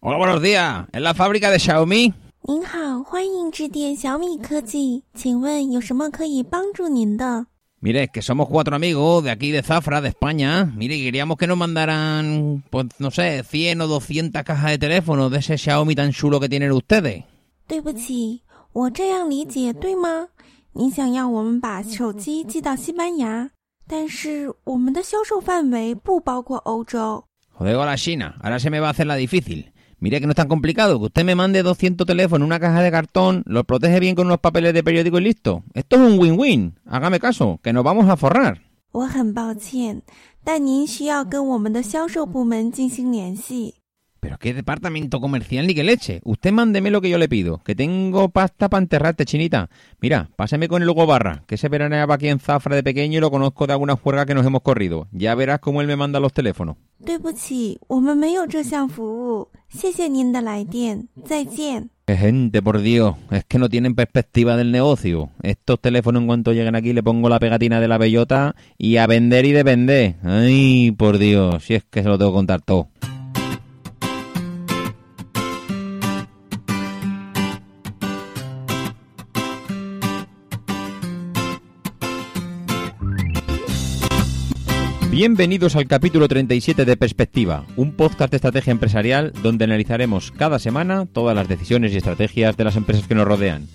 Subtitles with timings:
[0.00, 0.86] Hola, buenos días.
[0.92, 2.14] ¿Es la fábrica de Xiaomi?
[2.42, 7.46] 您好，欢迎致电小米科技，请问有什么可以帮助您的？
[7.82, 10.64] Mire, que somos cuatro amigos de aquí de Zafra, de España.
[10.76, 15.38] Mire, queríamos que nos mandaran, pues no sé, 100 o 200 cajas de teléfono de
[15.38, 17.24] ese Xiaomi tan chulo que tienen ustedes.
[17.66, 20.28] 对不起，我这样理解对吗？
[20.72, 23.50] 您想要我们把手机寄到西班牙，
[23.88, 27.24] 但是我们的销售范围不包括欧洲。
[27.58, 28.36] Joder, a la China.
[28.42, 29.69] Ahora se me va a hacer la difícil.
[30.00, 32.82] Mire que no es tan complicado, que usted me mande 200 teléfonos en una caja
[32.82, 35.62] de cartón, los protege bien con unos papeles de periódico y listo.
[35.74, 36.78] Esto es un win-win.
[36.86, 38.62] Hágame caso, que nos vamos a forrar.
[38.92, 40.02] 我很抱歉，
[40.42, 43.74] 但您需要跟我们的销售部门进行联系。
[44.20, 46.20] Pero qué departamento comercial ni que leche.
[46.24, 49.70] Usted mándeme lo que yo le pido, que tengo pasta para enterrarte, chinita.
[50.00, 53.20] Mira, pásame con el Hugo Barra, que se veraneaba aquí en Zafra de pequeño y
[53.20, 55.06] lo conozco de alguna juerga que nos hemos corrido.
[55.12, 56.76] Ya verás cómo él me manda los teléfonos.
[57.04, 59.48] 对不起，我们没有这项服务。
[59.68, 61.90] 谢谢您的来电，再见。
[62.06, 63.14] Qué gente, por Dios.
[63.30, 65.30] Es que no tienen perspectiva del negocio.
[65.42, 69.06] Estos teléfonos en cuanto lleguen aquí le pongo la pegatina de la bellota y a
[69.06, 70.16] vender y de vender.
[70.24, 72.88] Ay, por Dios, si es que se lo tengo que contar todo.
[85.23, 91.05] Bienvenidos al capítulo 37 de Perspectiva, un podcast de estrategia empresarial donde analizaremos cada semana
[91.05, 93.67] todas las decisiones y estrategias de las empresas que nos rodean.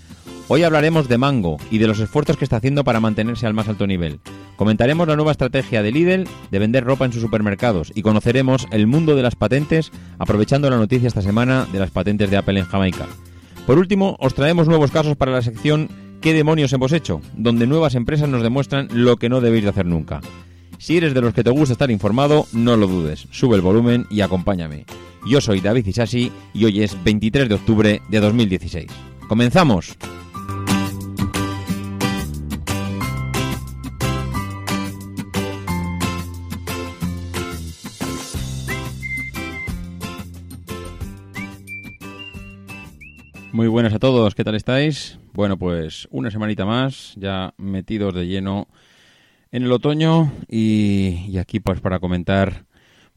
[0.49, 3.69] Hoy hablaremos de Mango y de los esfuerzos que está haciendo para mantenerse al más
[3.69, 4.19] alto nivel.
[4.57, 8.89] Comentaremos la nueva estrategia de Lidl de vender ropa en sus supermercados y conoceremos el
[8.89, 12.67] mundo de las patentes aprovechando la noticia esta semana de las patentes de Apple en
[12.67, 13.07] Jamaica.
[13.69, 15.91] Por último, os traemos nuevos casos para la sección
[16.21, 19.87] ¿Qué demonios hemos hecho?, donde nuevas empresas nos demuestran lo que no debéis de hacer
[19.87, 20.21] nunca.
[20.79, 24.07] Si eres de los que te gusta estar informado, no lo dudes, sube el volumen
[24.11, 24.85] y acompáñame.
[25.27, 28.87] Yo soy David Isasi y hoy es 23 de octubre de 2016.
[29.27, 29.97] ¡Comenzamos!
[43.53, 45.19] Muy buenas a todos, ¿qué tal estáis?
[45.33, 48.69] Bueno, pues una semanita más, ya metidos de lleno
[49.53, 52.65] en el otoño y, aquí pues para comentar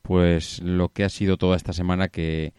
[0.02, 2.54] pues lo que ha sido toda esta semana que,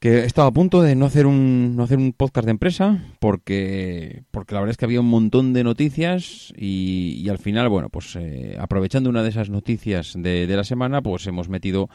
[0.00, 2.98] que he estado a punto de no hacer un no hacer un podcast de empresa
[3.20, 7.68] porque porque la verdad es que había un montón de noticias y, y al final
[7.68, 11.88] bueno pues eh, aprovechando una de esas noticias de, de la semana pues hemos metido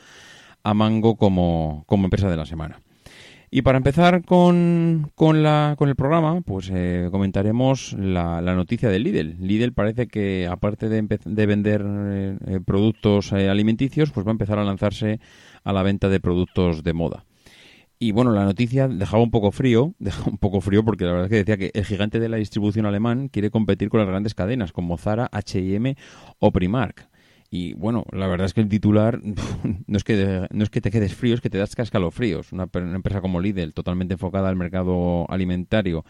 [0.63, 2.79] a Mango como, como empresa de la semana.
[3.55, 8.97] Y para empezar con, con, la, con el programa, pues eh, comentaremos la, noticia de
[8.97, 9.37] Lidl.
[9.39, 14.57] Lidl parece que, aparte de, de vender eh, productos eh, alimenticios, pues va a empezar
[14.57, 15.19] a lanzarse
[15.63, 17.25] a la venta de productos de moda.
[17.99, 21.25] Y bueno, la noticia dejaba un poco frío, dejaba un poco frío porque la verdad
[21.27, 24.33] es que decía que el gigante de la distribución alemán quiere competir con las grandes
[24.33, 25.95] cadenas como Zara, H&M
[26.39, 27.07] o Primark.
[27.55, 29.21] Y bueno, la verdad es que el titular
[29.87, 32.51] no es que, no es que te quedes frío, es que te das cascalofríos.
[32.51, 36.03] Una, una empresa como Lidl, totalmente enfocada al mercado alimentario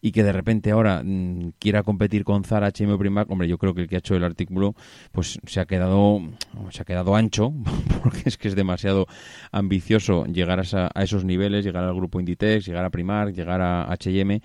[0.00, 3.58] y que de repente ahora mmm, quiera competir con Zara, H&M o Primark, hombre, yo
[3.58, 4.76] creo que el que ha hecho el artículo
[5.10, 6.22] pues se ha quedado
[6.70, 7.52] se ha quedado ancho
[8.04, 9.08] porque es que es demasiado
[9.50, 13.90] ambicioso llegar a, a esos niveles, llegar al grupo Inditex, llegar a Primark, llegar a
[13.90, 14.40] H&M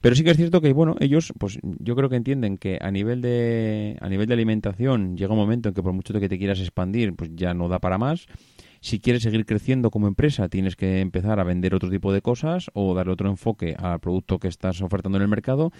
[0.00, 2.90] pero sí que es cierto que, bueno, ellos, pues yo creo que entienden que a
[2.90, 6.38] nivel de a nivel de alimentación llega un momento en que por mucho que te
[6.38, 8.26] quieras expandir, pues ya no da para más.
[8.80, 12.70] Si quieres seguir creciendo como empresa, tienes que empezar a vender otro tipo de cosas
[12.74, 15.72] o darle otro enfoque al producto que estás ofertando en el mercado.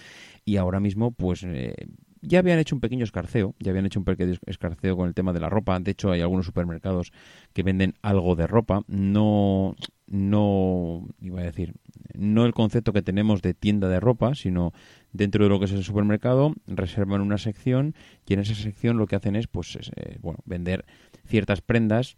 [0.43, 1.75] Y ahora mismo, pues eh,
[2.21, 5.31] ya habían hecho un pequeño escarceo, ya habían hecho un pequeño escarceo con el tema
[5.31, 5.79] de la ropa.
[5.79, 7.11] De hecho, hay algunos supermercados
[7.53, 8.81] que venden algo de ropa.
[8.87, 9.75] No,
[10.09, 11.75] no, iba a decir,
[12.15, 14.73] no el concepto que tenemos de tienda de ropa, sino
[15.13, 17.93] dentro de lo que es el supermercado, reservan una sección
[18.27, 20.85] y en esa sección lo que hacen es, pues, eh, bueno, vender
[21.25, 22.17] ciertas prendas.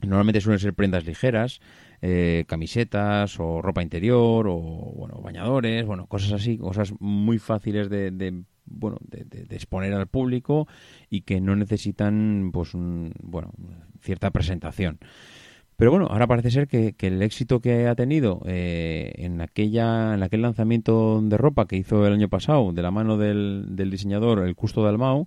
[0.00, 1.60] Normalmente suelen ser prendas ligeras,
[2.02, 8.10] eh, camisetas o ropa interior o bueno bañadores, bueno cosas así, cosas muy fáciles de,
[8.10, 10.66] de bueno de, de, exponer al público
[11.10, 13.52] y que no necesitan pues un, bueno
[14.00, 14.98] cierta presentación.
[15.80, 20.22] Pero bueno, ahora parece ser que, el éxito que ha tenido eh, en aquella en
[20.22, 24.40] aquel lanzamiento de ropa que hizo el año pasado de la mano del, del diseñador
[24.40, 25.26] el Custo de Almao,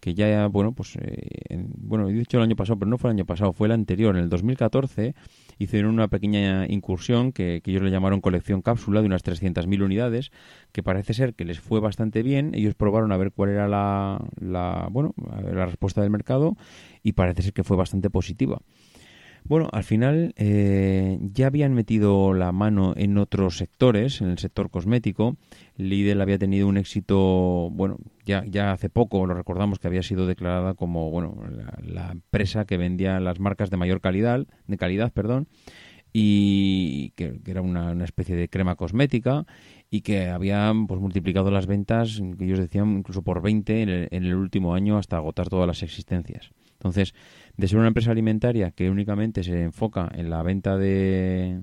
[0.00, 3.16] que ya, bueno, pues, eh, bueno, he dicho el año pasado, pero no fue el
[3.16, 5.14] año pasado, fue el anterior, en el 2014,
[5.58, 10.30] hicieron una pequeña incursión que, que ellos le llamaron colección cápsula de unas 300.000 unidades,
[10.72, 14.24] que parece ser que les fue bastante bien, ellos probaron a ver cuál era la,
[14.40, 15.12] la bueno,
[15.52, 16.56] la respuesta del mercado
[17.02, 18.62] y parece ser que fue bastante positiva.
[19.44, 24.70] Bueno, al final eh, ya habían metido la mano en otros sectores, en el sector
[24.70, 25.36] cosmético.
[25.76, 30.26] Lidl había tenido un éxito, bueno, ya, ya hace poco lo recordamos que había sido
[30.26, 31.36] declarada como, bueno,
[31.82, 35.48] la, empresa que vendía las marcas de mayor calidad, de calidad, perdón,
[36.12, 39.46] y que, era una, especie de crema cosmética
[39.90, 44.08] y que habían pues multiplicado las ventas, que ellos decían incluso por 20 en el,
[44.10, 46.50] en el último año hasta agotar todas las existencias.
[46.80, 47.14] Entonces,
[47.58, 51.60] de ser una empresa alimentaria que únicamente se enfoca en la venta de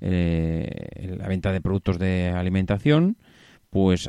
[0.00, 3.16] eh, la venta de productos de alimentación,
[3.70, 4.08] pues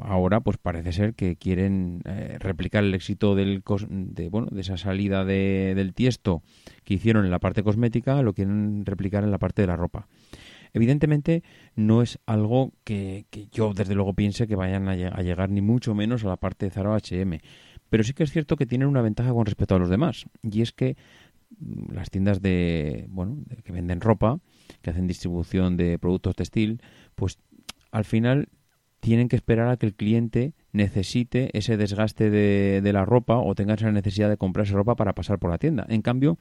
[0.00, 4.76] ahora pues parece ser que quieren eh, replicar el éxito del de, bueno de esa
[4.76, 6.42] salida de, del tiesto
[6.84, 10.06] que hicieron en la parte cosmética lo quieren replicar en la parte de la ropa.
[10.72, 11.42] Evidentemente
[11.74, 15.60] no es algo que, que yo desde luego piense que vayan a, a, llegar ni
[15.60, 17.40] mucho menos a la parte de Zara H&M
[17.90, 20.62] pero sí que es cierto que tienen una ventaja con respecto a los demás, y
[20.62, 20.96] es que
[21.58, 24.38] mm, las tiendas de, bueno, que venden ropa,
[24.80, 26.80] que hacen distribución de productos textil,
[27.14, 27.38] pues
[27.90, 28.48] al final
[29.00, 33.54] tienen que esperar a que el cliente necesite ese desgaste de, de la ropa o
[33.54, 35.86] tenga esa necesidad de comprarse ropa para pasar por la tienda.
[35.88, 36.38] En cambio,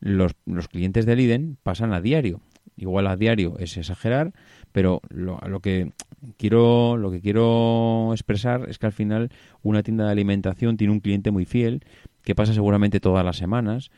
[0.00, 2.40] los, los clientes del IDEN pasan a diario.
[2.76, 4.32] Igual a diario es exagerar,
[4.74, 5.92] pero lo, que
[6.36, 9.30] quiero lo que quiero expresar es que al final
[9.62, 11.84] una tienda de alimentación tiene un cliente muy fiel
[12.22, 13.92] que pasa seguramente todas las semanas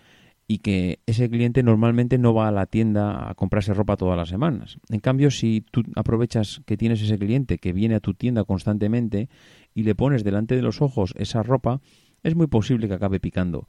[0.47, 4.29] y que ese cliente normalmente no va a la tienda a comprarse ropa todas las
[4.29, 4.79] semanas.
[4.91, 9.31] En cambio, si tú aprovechas que tienes ese cliente que viene a tu tienda constantemente
[9.73, 11.81] y le pones delante de los ojos esa ropa,
[12.23, 13.67] es muy posible que acabe picando.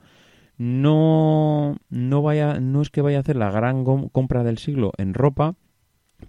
[0.58, 5.14] No, no, vaya, no es que vaya a hacer la gran compra del siglo en
[5.14, 5.56] ropa,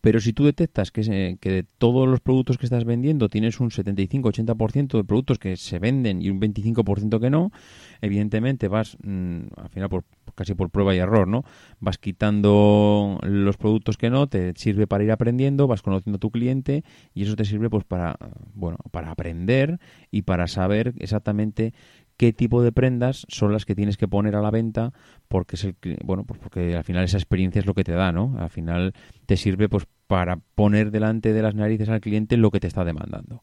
[0.01, 3.71] pero si tú detectas que, que, de todos los productos que estás vendiendo tienes un
[3.71, 7.51] 75-80% de productos que se venden y un 25% que no,
[8.03, 10.05] evidentemente vas, mm, al final por,
[10.35, 11.45] casi por prueba y error, ¿no?
[11.81, 16.31] Vas quitando los productos que no, te sirve para ir aprendiendo, vas conociendo a tu
[16.31, 18.17] cliente y eso te sirve pues para,
[18.55, 19.81] bueno, para aprender
[20.11, 21.73] y para saber exactamente
[22.19, 24.93] qué tipo de prendas son las que tienes que poner a la venta
[25.29, 28.13] porque es el bueno pues porque al final esa experiencia es lo que te da
[28.13, 28.93] no al final
[29.25, 32.85] te sirve pues para poner delante de las narices al cliente lo que te está
[32.85, 33.43] demandando.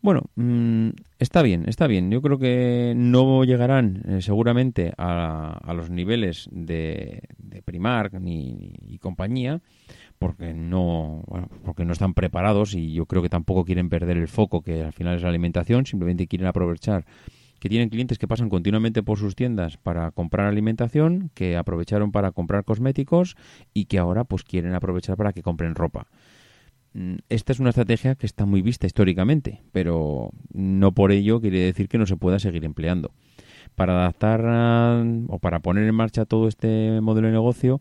[0.00, 2.10] Bueno mmm, está bien está bien.
[2.10, 8.98] Yo creo que no llegarán eh, seguramente a, a, los niveles de, de Primark ni,
[9.00, 9.60] compañía
[10.18, 11.24] porque no
[11.64, 14.92] porque no están preparados y yo creo que tampoco quieren perder el foco que al
[14.92, 17.04] final es la alimentación simplemente quieren aprovechar
[17.64, 22.30] que tienen clientes que pasan continuamente por sus tiendas para comprar alimentación, que aprovecharon para
[22.30, 23.36] comprar cosméticos
[23.72, 26.06] y que ahora pues quieren aprovechar para que compren ropa.
[26.92, 31.60] Mm, esta es una estrategia que está muy vista históricamente, pero no por ello quiere
[31.60, 33.12] decir que no se pueda seguir empleando.
[33.74, 34.42] Para adaptar
[35.28, 37.80] o para poner en marcha todo este modelo de negocio,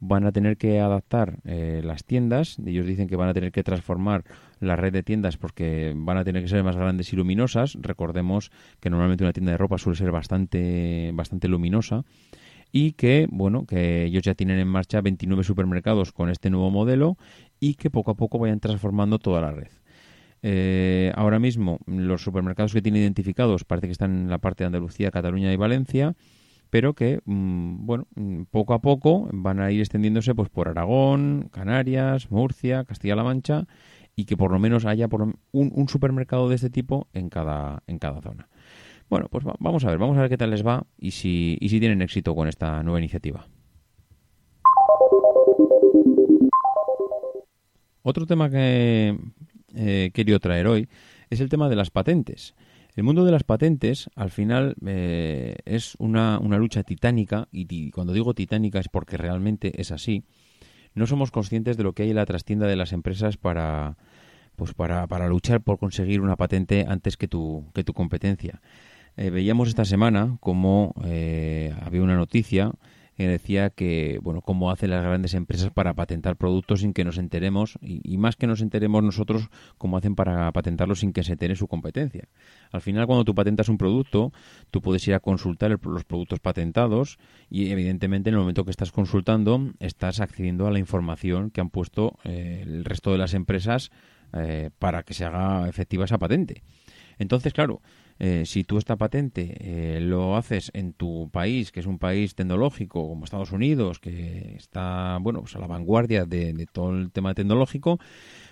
[0.00, 2.58] van a tener que adaptar eh, las tiendas.
[2.64, 4.24] Ellos dicen que van a tener que transformar
[4.60, 7.76] la red de tiendas porque van a tener que ser más grandes y luminosas.
[7.80, 12.04] Recordemos que normalmente una tienda de ropa suele ser bastante, bastante luminosa
[12.72, 17.16] y que, bueno, que ellos ya tienen en marcha 29 supermercados con este nuevo modelo
[17.60, 19.68] y que poco a poco vayan transformando toda la red.
[20.42, 24.66] Eh, ahora mismo los supermercados que tienen identificados parece que están en la parte de
[24.66, 26.16] Andalucía, Cataluña y Valencia
[26.74, 31.48] pero que, mm, bueno, mm, poco a poco van a ir extendiéndose pues por Aragón,
[31.52, 33.68] Canarias, Murcia, Castilla-La Mancha
[34.16, 38.00] y que por lo menos haya por un, supermercado de este tipo en cada, en
[38.00, 38.48] cada zona.
[39.08, 41.68] Bueno, pues vamos a ver, vamos a ver qué tal les va y si, y
[41.68, 43.46] si tienen éxito con esta nueva iniciativa.
[48.02, 49.16] Otro tema que
[49.76, 50.88] eh, he querido traer hoy
[51.30, 52.56] es el tema de las patentes.
[52.96, 58.12] El mundo de las patentes, al final, eh, es una, una, lucha titánica, y cuando
[58.12, 60.24] digo titánica es porque realmente es así.
[60.94, 63.96] No somos conscientes de lo que hay en la trastienda de las empresas para,
[64.54, 68.60] pues para, para luchar por conseguir una patente antes que tu, que tu competencia.
[69.16, 72.72] Eh, veíamos esta semana como eh, había una noticia
[73.16, 77.18] que decía que, bueno, cómo hacen las grandes empresas para patentar productos sin que nos
[77.18, 81.56] enteremos, y, más que nos enteremos nosotros, cómo hacen para patentarlos sin que se entere
[81.56, 82.28] su competencia.
[82.72, 84.32] Al final, cuando tú patentas un producto,
[84.70, 87.18] tú puedes ir a consultar los productos patentados
[87.48, 91.70] y, evidentemente, en el momento que estás consultando, estás accediendo a la información que han
[91.70, 93.90] puesto eh, el resto de las empresas
[94.32, 96.62] eh, para que se haga efectiva esa patente.
[97.18, 97.80] Entonces, claro,
[98.18, 102.34] eh, si tú esta patente eh, lo haces en tu país, que es un país
[102.34, 107.34] tecnológico como Estados Unidos, que está bueno pues a la vanguardia de, todo el tema
[107.34, 107.98] tecnológico,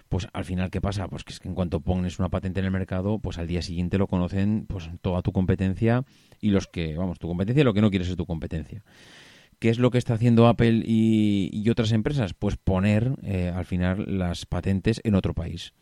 [0.09, 2.67] pues al final qué pasa, pues que es que en cuanto pones una patente en
[2.67, 6.05] el mercado, pues al día siguiente lo conocen pues toda tu competencia
[6.41, 8.83] y los que vamos tu competencia y lo que no quieres es tu competencia.
[9.61, 12.35] ¿Qué es lo que está haciendo Apple y, otras empresas?
[12.35, 15.73] Pues poner eh, al final las patentes en otro país.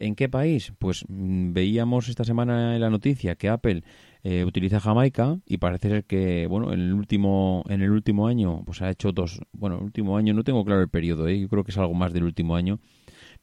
[0.00, 0.72] ¿En qué país?
[0.78, 3.84] Pues mm, veíamos esta semana en la noticia que Apple
[4.24, 8.62] eh, utiliza Jamaica y parece ser que, bueno, en el último en el último año,
[8.64, 11.38] pues ha hecho dos, bueno, el último año no tengo claro el periodo, ¿eh?
[11.38, 12.80] yo creo que es algo más del último año,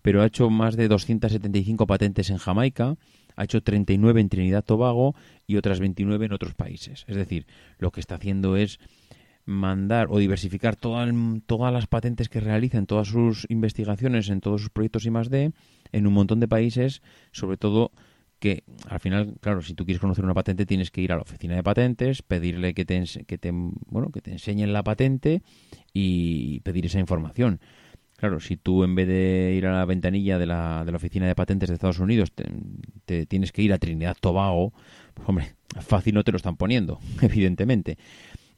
[0.01, 2.95] pero ha hecho más de 275 patentes en Jamaica,
[3.35, 5.13] ha hecho 39 en Trinidad Tobago
[5.45, 7.05] y otras 29 en otros países.
[7.07, 7.45] Es decir,
[7.77, 8.79] lo que está haciendo es
[9.47, 14.69] mandar o diversificar todas las patentes que realiza en todas sus investigaciones, en todos sus
[14.69, 15.53] proyectos y más de,
[15.91, 17.01] en un montón de países,
[17.31, 17.91] sobre todo
[18.39, 21.23] que al final, claro, si tú quieres conocer una patente tienes que ir a la
[21.23, 25.41] oficina de patentes, pedirle que te, que te, bueno, que te enseñen la patente
[25.93, 27.59] y pedir esa información.
[28.15, 31.27] Claro, si tú en vez de ir a la ventanilla de la, de la oficina
[31.27, 32.31] de patentes de Estados Unidos
[33.05, 34.73] te, tienes que ir a Trinidad Tobago,
[35.13, 37.97] pues hombre, fácil no te lo están poniendo, evidentemente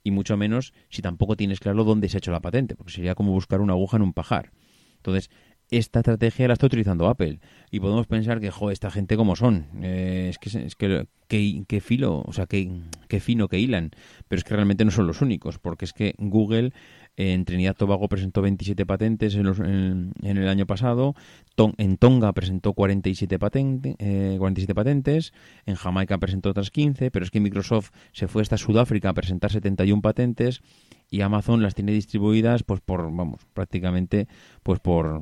[0.02, 3.16] y mucho menos si tampoco tienes claro dónde se ha hecho la patente, porque sería
[3.16, 4.52] como buscar una aguja en un pajar.
[4.96, 5.30] Entonces,
[5.72, 7.40] esta estrategia la está utilizando Apple
[7.72, 11.82] y podemos pensar que, jo, esta gente como son, eh, es que, es que, que,
[11.82, 13.92] filo, o sea, que, que fino que hilan,
[14.28, 16.72] pero es que realmente no son los únicos, porque es que Google
[17.20, 21.16] en Trinidad Tobago presentó 27 patentes en, el año pasado.
[21.78, 23.98] en Tonga presentó 47, patente,
[24.38, 25.34] 47 patentes.
[25.66, 27.12] En Jamaica presentó otras 15.
[27.12, 30.62] Pero es que Microsoft se fue hasta Sudáfrica a presentar 71 patentes.
[31.12, 34.30] Y Amazon las tiene distribuidas pues por, vamos, prácticamente
[34.64, 35.22] pues por...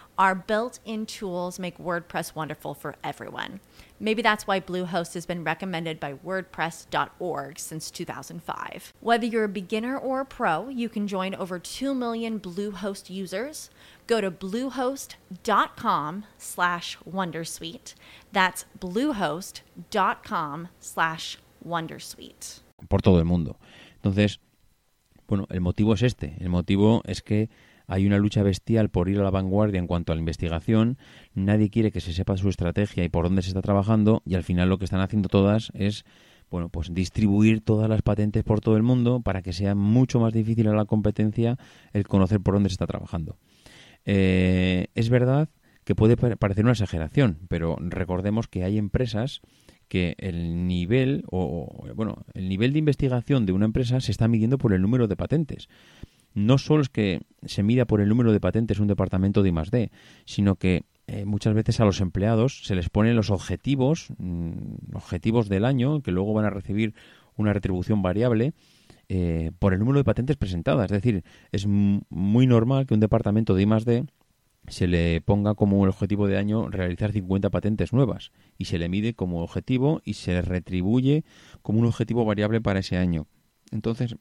[0.21, 3.59] our built in tools make WordPress wonderful for everyone.
[3.99, 8.93] Maybe that's why Bluehost has been recommended by WordPress.org since 2005.
[8.99, 13.71] Whether you're a beginner or a pro, you can join over 2 million Bluehost users.
[14.05, 17.95] Go to bluehost.com slash Wondersuite.
[18.31, 22.59] That's bluehost.com slash Wondersuite.
[22.87, 23.57] Por todo el mundo.
[24.03, 24.37] Entonces,
[25.27, 26.35] bueno, el motivo es este.
[26.39, 27.49] El motivo es que
[27.91, 30.97] Hay una lucha bestial por ir a la vanguardia en cuanto a la investigación.
[31.33, 34.21] Nadie quiere que se sepa su estrategia y por dónde se está trabajando.
[34.25, 36.05] Y al final lo que están haciendo todas es
[36.49, 40.31] bueno, pues distribuir todas las patentes por todo el mundo para que sea mucho más
[40.31, 41.57] difícil a la competencia
[41.91, 43.35] el conocer por dónde se está trabajando.
[44.05, 45.49] Eh, es verdad
[45.83, 49.41] que puede parecer una exageración, pero recordemos que hay empresas
[49.89, 54.57] que el nivel o bueno, el nivel de investigación de una empresa se está midiendo
[54.57, 55.67] por el número de patentes
[56.33, 59.91] no solo es que se mida por el número de patentes un departamento de I+D,
[60.25, 65.49] sino que eh, muchas veces a los empleados se les ponen los objetivos, mm, objetivos
[65.49, 66.93] del año, que luego van a recibir
[67.35, 68.53] una retribución variable
[69.09, 70.85] eh, por el número de patentes presentadas.
[70.85, 74.05] Es decir, es muy normal que un departamento de I+D
[74.67, 79.13] se le ponga como objetivo de año realizar 50 patentes nuevas y se le mide
[79.13, 81.25] como objetivo y se retribuye
[81.61, 83.27] como un objetivo variable para ese año.
[83.71, 84.15] Entonces,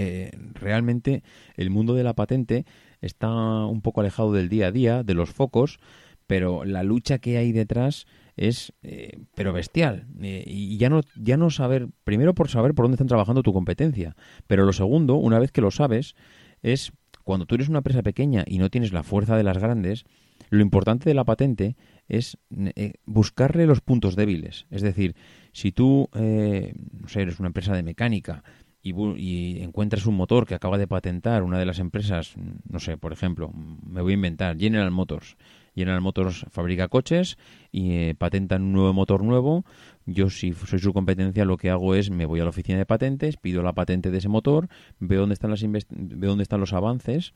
[0.00, 1.24] eh, realmente
[1.56, 2.64] el mundo de la patente
[3.00, 3.28] está
[3.66, 5.80] un poco alejado del día a día, de los focos,
[6.28, 10.06] pero la lucha que hay detrás es eh, pero bestial.
[10.22, 13.52] Eh, y ya no ya no saber primero por saber por dónde están trabajando tu
[13.52, 14.14] competencia
[14.46, 16.14] pero lo segundo una vez que lo sabes
[16.62, 16.92] es
[17.24, 20.04] cuando tú eres una empresa pequeña y no tienes la fuerza de las grandes
[20.50, 21.76] lo importante de la patente
[22.06, 22.38] es
[22.76, 24.66] eh, buscarle los puntos débiles.
[24.70, 25.16] Es decir
[25.52, 28.44] si tú no sé eres una empresa de mecánica
[28.88, 32.34] y, y, encuentras un motor que acaba de patentar una de las empresas,
[32.68, 35.36] no sé, por ejemplo, me voy a inventar, General Motors,
[35.78, 37.38] General Motors fabrica coches
[37.70, 39.64] y eh, patentan un nuevo motor nuevo.
[40.06, 42.86] Yo, si soy su competencia, lo que hago es me voy a la oficina de
[42.86, 44.68] patentes, pido la patente de ese motor,
[44.98, 47.32] veo dónde están, las veo dónde están los avances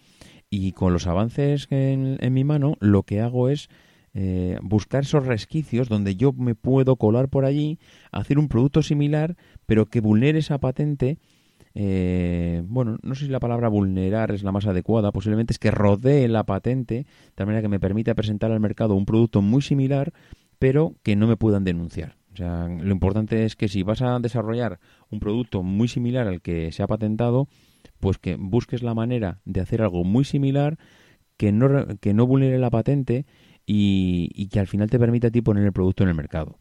[0.51, 3.69] y con los avances en, mi mano lo que hago es
[4.15, 7.79] eh, buscar esos resquicios donde yo me puedo colar por allí,
[8.11, 11.19] hacer un producto similar, pero que vulnere esa patente
[11.75, 15.71] eh, bueno, no sé si la palabra vulnerar es la más adecuada, posiblemente es que
[15.71, 20.13] rodee la patente, de manera que me permita presentar al mercado un producto muy similar,
[20.59, 22.17] pero que no me puedan denunciar.
[22.33, 26.41] O sea, lo importante es que si vas a desarrollar un producto muy similar al
[26.41, 27.49] que se ha patentado,
[28.01, 30.79] pues que busques la manera de hacer algo muy similar
[31.37, 33.27] que no, que no vulnere la patente
[33.67, 36.59] y, y que al final te permita a ti poner el producto en el mercado.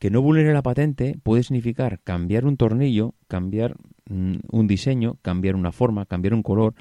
[0.00, 3.76] Que no vulnere la patente puede significar cambiar un tornillo, cambiar
[4.08, 6.74] mm, un diseño, cambiar una forma, cambiar un color,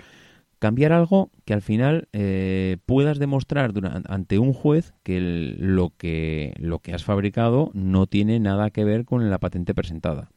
[0.58, 3.74] cambiar algo que al final eh, puedas demostrar
[4.08, 9.04] ante un juez que lo que lo que has fabricado no tiene nada que ver
[9.04, 10.32] con la patente presentada.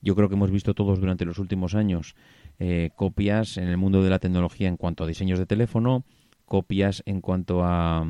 [0.00, 2.14] Yo creo que hemos visto todos durante los últimos años
[2.60, 6.04] eh, copias en el mundo de la tecnología en cuanto a diseños de teléfono,
[6.44, 8.06] copias en cuanto a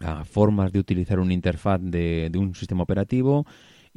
[0.00, 3.46] a formas de utilizar una interfaz de, un sistema operativo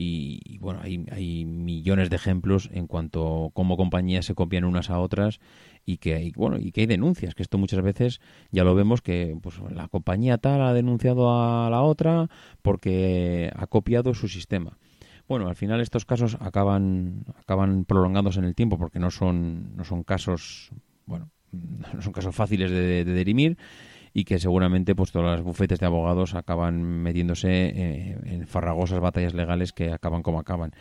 [0.01, 4.89] y, bueno, hay, hay, millones de ejemplos en cuanto a cómo compañías se copian unas
[4.89, 5.41] a otras
[5.85, 9.01] y que hay, bueno, y que hay denuncias, que esto muchas veces ya lo vemos
[9.01, 12.29] que pues, la compañía tal ha denunciado a la otra
[12.61, 14.77] porque ha copiado su sistema.
[15.27, 19.83] Bueno, al final estos casos acaban acaban prolongándose en el tiempo porque no son no
[19.83, 20.71] son casos,
[21.05, 23.57] bueno, no son casos fáciles de, de dirimir
[24.13, 29.33] y que seguramente pues todas las bufetes de abogados acaban metiéndose eh, en farragosas batallas
[29.33, 30.71] legales que acaban como acaban.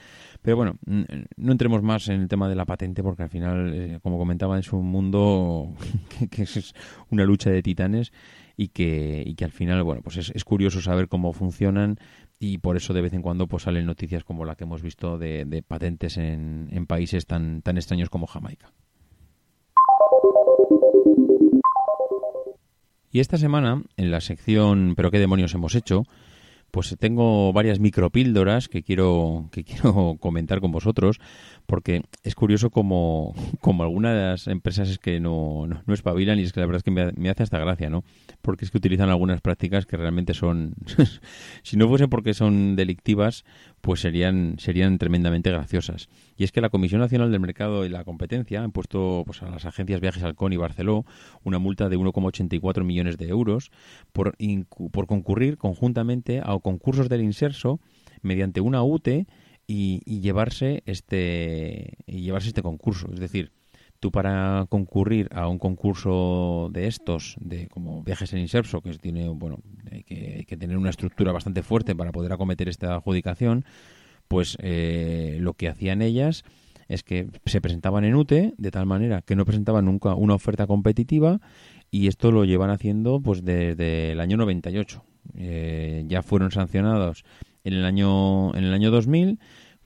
[0.42, 3.98] Pero bueno, no entremos más en el tema de la patente porque al final, eh,
[4.02, 5.74] como comentaba, es un mundo
[6.30, 6.74] que, es
[7.10, 8.12] una lucha de titanes
[8.56, 11.98] y que, y que al final, bueno, pues es, curioso saber cómo funcionan
[12.40, 15.18] y por eso de vez en cuando pues salen noticias como la que hemos visto
[15.18, 18.72] de, de patentes en, en países tan, tan extraños como Jamaica.
[23.10, 26.04] Y esta semana, en la sección ¿Pero qué demonios hemos hecho?
[26.70, 31.18] pues tengo varias micropíldoras que quiero, que quiero comentar con vosotros,
[31.66, 36.60] porque es curioso como, como algunas empresas es que no, no, espabilan y es que
[36.60, 38.04] la verdad es que me, me, hace hasta gracia, ¿no?
[38.42, 40.74] Porque es que utilizan algunas prácticas que realmente son,
[41.62, 43.44] si no fuese porque son delictivas,
[43.80, 46.08] pues serían, serían tremendamente graciosas.
[46.36, 49.50] Y es que la Comisión Nacional del Mercado y la Competencia han puesto pues, a
[49.50, 51.04] las agencias Viajes Halcón y Barceló
[51.44, 53.70] una multa de 1,84 millones de euros
[54.12, 54.36] por,
[54.92, 57.80] por concurrir conjuntamente a concursos del inserso
[58.22, 59.26] mediante una UTE
[59.68, 63.08] y, llevarse este y llevarse este concurso.
[63.12, 63.52] Es decir,
[64.00, 69.28] tú para concurrir a un concurso de estos, de como viajes en inserso, que tiene,
[69.28, 69.58] bueno,
[69.90, 73.64] hay que, que tener una estructura bastante fuerte para poder acometer esta adjudicación,
[74.28, 76.44] pues eh, lo que hacían ellas
[76.88, 80.66] es que se presentaban en UTE de tal manera que no presentaban nunca una oferta
[80.66, 81.40] competitiva
[81.90, 85.04] y esto lo llevan haciendo pues desde el año 98.
[85.34, 87.24] Eh, ya fueron sancionados
[87.64, 89.38] en el año en el año 2000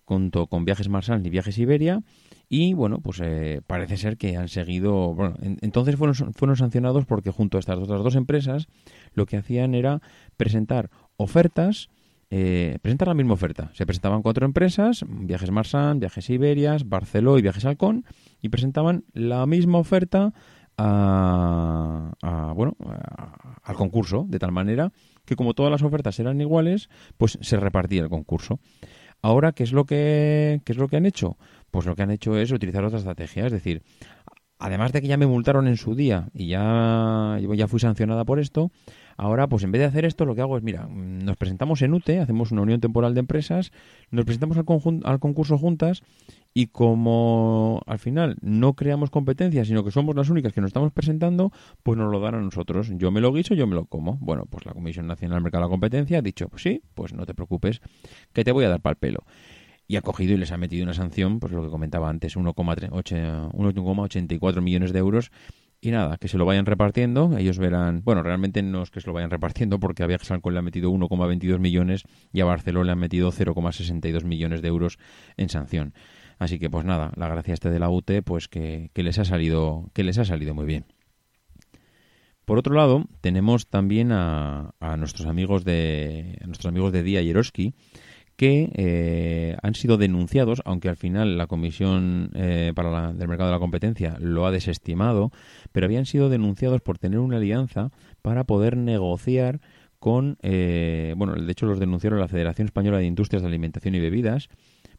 [0.05, 2.03] junto con Viajes Marsans y Viajes Iberia
[2.53, 7.31] y bueno pues eh, parece ser que han seguido bueno entonces fueron fueron sancionados porque
[7.31, 8.69] junto a estas otras dos empresas
[9.15, 10.03] lo que hacían era
[10.37, 11.89] presentar ofertas
[12.35, 13.71] eh, presentar la misma oferta.
[13.75, 18.07] Se presentaban cuatro empresas, Viajes Marsan, Viajes Iberias, Barceló y Viajes Halcón,
[18.41, 20.33] y presentaban la misma oferta
[20.79, 22.75] a, bueno,
[23.63, 24.93] al concurso, de tal manera
[25.27, 26.89] que como todas las ofertas eran iguales,
[27.19, 28.61] pues se repartía el concurso.
[29.21, 31.37] Ahora, ¿qué es lo que, qué es lo que han hecho?
[31.73, 33.83] Pues lo que han hecho es utilizar otra estrategia, es decir,
[34.59, 38.39] además de que ya me multaron en su día y ya, ya fui sancionada por
[38.39, 38.71] esto,
[39.17, 41.95] ahora pues en vez de hacer esto lo que hago es, mira, nos presentamos en
[41.95, 43.73] UTE, hacemos una unión temporal de empresas,
[44.11, 46.03] nos presentamos al, al concurso juntas
[46.55, 50.93] y como al final no creamos competencia, sino que somos las únicas que nos estamos
[50.93, 52.93] presentando, pues nos lo dan a nosotros.
[52.99, 54.19] Yo me lo guiso, yo me lo como.
[54.21, 57.15] Bueno, pues la Comisión Nacional del Mercado de la Competencia ha dicho, pues sí, pues
[57.15, 57.81] no te preocupes,
[58.35, 59.25] que te voy a dar para el pelo.
[59.93, 64.61] Y ha cogido y les ha metido una sanción, pues lo que comentaba antes, 1,84
[64.63, 65.31] millones de euros
[65.83, 69.07] Y nada, que se lo vayan repartiendo, ellos verán, bueno, realmente no es que se
[69.07, 72.93] lo vayan repartiendo porque a Viajes le han metido 1,22 millones y a Barcelona le
[72.93, 74.99] han metido 0,62 millones de euros
[75.37, 75.93] en sanción.
[76.39, 79.91] Así que pues nada, la gracia este de la UTE pues que, les ha salido
[79.93, 80.87] que les ha salido muy bien.
[82.47, 87.75] Por otro lado, tenemos también a, nuestros amigos de a nuestros amigos de Día Yeroski,
[88.37, 93.51] que eh, han sido denunciados, aunque al final la Comisión eh, para la, del Mercado
[93.51, 95.31] de la Competencia lo ha desestimado,
[95.73, 97.91] pero habían sido denunciados por tener una alianza
[98.23, 99.61] para poder negociar
[99.99, 104.01] con, eh, bueno, de hecho los denunciaron la Federación Española de Industrias de Alimentación y
[104.01, 104.49] Bebidas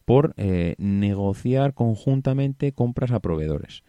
[0.05, 0.33] por
[0.77, 3.83] negociar conjuntamente compras a proveedores.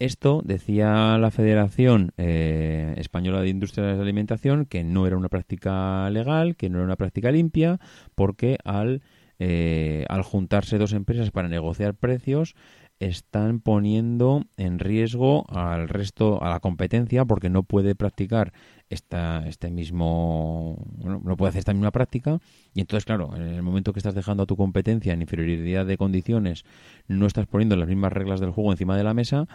[0.00, 6.08] Esto decía la Federación eh, Española de Industrias de Alimentación que no era una práctica
[6.08, 7.78] legal, que no era una práctica limpia,
[8.14, 9.02] porque al,
[9.38, 12.54] eh, al juntarse dos empresas para negociar precios
[12.98, 18.54] están poniendo en riesgo al resto, a la competencia, porque no puede practicar
[18.90, 22.38] esta, este mismo, no puede hacer esta misma práctica.
[22.74, 25.96] Y entonces, claro, en el momento que estás dejando a tu competencia en inferioridad de
[25.96, 26.64] condiciones,
[27.08, 29.48] no estás poniendo las mismas reglas del juego encima de la mesa,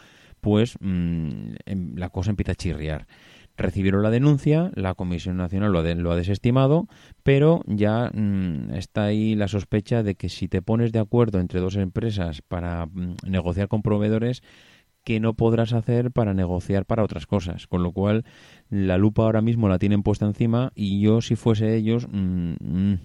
[0.46, 3.08] pues la cosa empieza a chirriar.
[3.58, 6.88] Recibieron la denuncia, la Comisión Nacional lo, lo ha desestimado,
[7.24, 11.62] pero ya mm, está ahí la sospecha de que si te pones de acuerdo entre
[11.62, 14.44] dos empresas para mm, negociar con proveedores,
[15.06, 17.68] que no podrás hacer para negociar para otras cosas.
[17.68, 18.26] Con lo cual,
[18.70, 22.08] la lupa ahora mismo la tienen puesta encima y yo, si fuese ellos,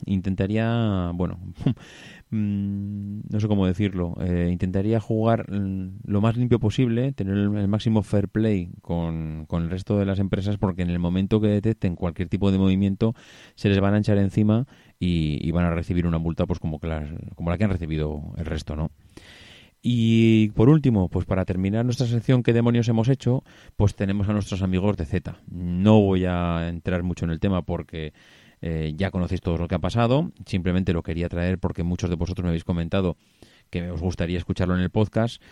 [0.06, 1.38] intentaría, bueno,
[2.32, 8.04] Mm, no sé cómo decirlo, eh, intentaría jugar lo más limpio posible, tener el, máximo
[8.04, 11.96] fair play con, con, el resto de las empresas, porque en el momento que detecten
[11.96, 13.14] cualquier tipo de movimiento,
[13.56, 14.66] se les van a echar encima
[15.00, 18.46] y, van a recibir una multa pues como, la, como la que han recibido el
[18.46, 18.92] resto, ¿no?
[19.82, 23.42] Y por último, pues para terminar nuestra sección ¿Qué demonios hemos hecho?
[23.76, 25.40] Pues tenemos a nuestros amigos de Z.
[25.50, 28.12] No voy a entrar mucho en el tema porque
[28.60, 30.32] eh, ya conocéis todo lo que ha pasado.
[30.44, 33.16] Simplemente lo quería traer porque muchos de vosotros me habéis comentado
[33.70, 35.42] que os gustaría escucharlo en el podcast.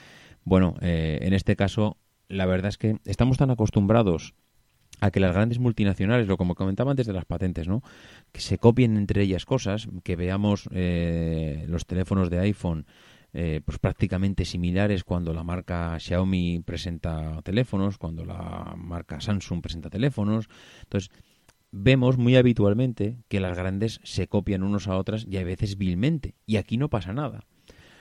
[0.44, 1.96] Bueno, eh, en este caso,
[2.28, 4.34] la verdad es que estamos tan acostumbrados
[5.00, 7.82] a que las grandes multinacionales, lo como comentaba antes de las patentes, ¿no?
[8.32, 12.86] Que se copien entre ellas cosas, que veamos eh, los teléfonos de iPhone
[13.32, 20.48] pues prácticamente similares cuando la marca Xiaomi presenta teléfonos, cuando la marca Samsung presenta teléfonos.
[20.82, 21.10] Entonces,
[21.70, 26.34] vemos muy habitualmente que las grandes se copian unos a otras y a veces vilmente.
[26.46, 27.44] Y aquí no pasa nada.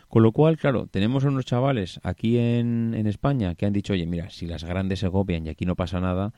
[0.07, 3.93] Con lo cual, claro, tenemos a unos chavales aquí en, en España que han dicho,
[3.93, 6.33] oye, mira, si las grandes se copian y aquí no pasa nada,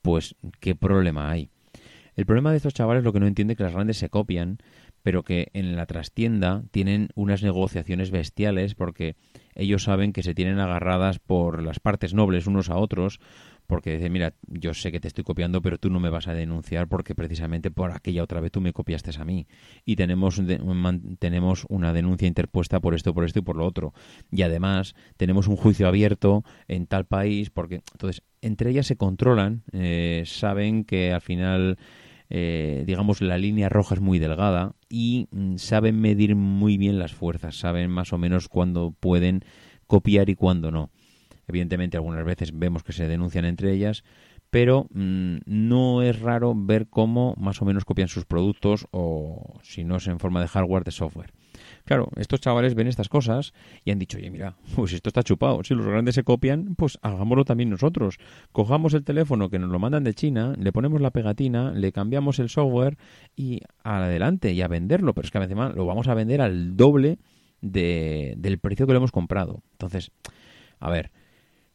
[0.00, 1.50] pues qué problema hay.
[2.16, 4.58] El problema de estos chavales lo que no entiende que las grandes se copian,
[5.02, 9.16] pero que en la trastienda tienen unas negociaciones bestiales porque
[9.54, 13.20] ellos saben que se tienen agarradas por las partes nobles unos a otros,
[13.66, 16.34] porque dice, mira, yo sé que te estoy copiando, pero tú no me vas a
[16.34, 19.46] denunciar porque precisamente por aquella otra vez tú me copiaste a mí.
[19.84, 20.42] Y tenemos,
[21.18, 23.94] tenemos una denuncia interpuesta por esto, por esto y por lo otro.
[24.30, 29.62] Y además tenemos un juicio abierto en tal país, porque entonces entre ellas se controlan,
[29.72, 31.78] eh, saben que al final...
[32.34, 37.12] Eh, digamos, la línea roja es muy delgada y mm, saben medir muy bien las
[37.12, 39.44] fuerzas, saben más o menos cuándo pueden
[39.86, 40.88] copiar y cuándo no.
[41.46, 44.02] Evidentemente, algunas veces vemos que se denuncian entre ellas,
[44.48, 49.84] pero mm, no es raro ver cómo más o menos copian sus productos o, si
[49.84, 51.34] no es en forma de hardware, de software.
[51.84, 53.52] Claro, estos chavales ven estas cosas
[53.84, 55.62] y han dicho, oye, mira, pues esto está chupado.
[55.64, 58.18] Si los grandes se copian, pues hagámoslo también nosotros.
[58.52, 62.38] Cojamos el teléfono que nos lo mandan de China, le ponemos la pegatina, le cambiamos
[62.38, 62.96] el software
[63.36, 65.14] y adelante y a venderlo.
[65.14, 67.18] Pero es que además lo vamos a vender al doble
[67.60, 69.62] de, del precio que lo hemos comprado.
[69.72, 70.12] Entonces,
[70.78, 71.10] a ver,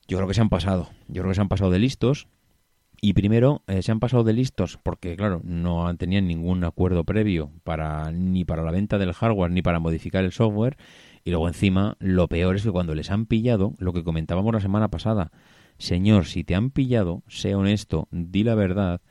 [0.08, 0.90] yo creo que se han pasado.
[1.08, 2.28] Yo creo que se han pasado de listos.
[3.00, 7.52] Y primero eh, se han pasado de listos porque, claro, no tenían ningún acuerdo previo
[7.64, 10.78] para ni para la venta del hardware ni para modificar el software.
[11.24, 14.62] Y luego encima, lo peor es que cuando les han pillado, lo que comentábamos la
[14.62, 15.32] semana pasada,
[15.78, 19.02] señor, si te han pillado, sé honesto, di la verdad,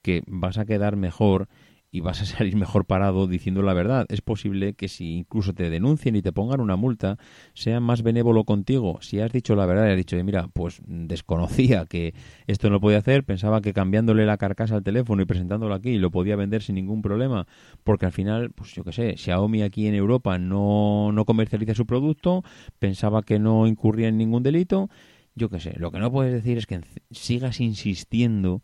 [0.00, 1.48] que vas a quedar mejor
[1.94, 4.04] y vas a salir mejor parado diciendo la verdad.
[4.08, 7.18] Es posible que si incluso te denuncien y te pongan una multa,
[7.54, 8.98] sean más benévolo contigo.
[9.00, 12.12] Si has dicho la verdad y has dicho, mira, pues desconocía que
[12.48, 15.96] esto no lo podía hacer, pensaba que cambiándole la carcasa al teléfono y presentándolo aquí
[15.98, 17.46] lo podía vender sin ningún problema,
[17.84, 21.86] porque al final, pues yo qué sé, Xiaomi aquí en Europa no, no comercializa su
[21.86, 22.42] producto,
[22.80, 24.90] pensaba que no incurría en ningún delito,
[25.36, 26.80] yo qué sé, lo que no puedes decir es que
[27.12, 28.62] sigas insistiendo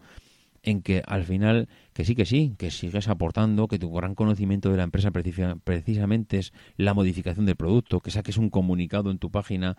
[0.62, 4.70] en que al final, que sí, que sí, que sigues aportando, que tu gran conocimiento
[4.70, 9.31] de la empresa precisamente es la modificación del producto, que saques un comunicado en tu
[9.31, 9.77] página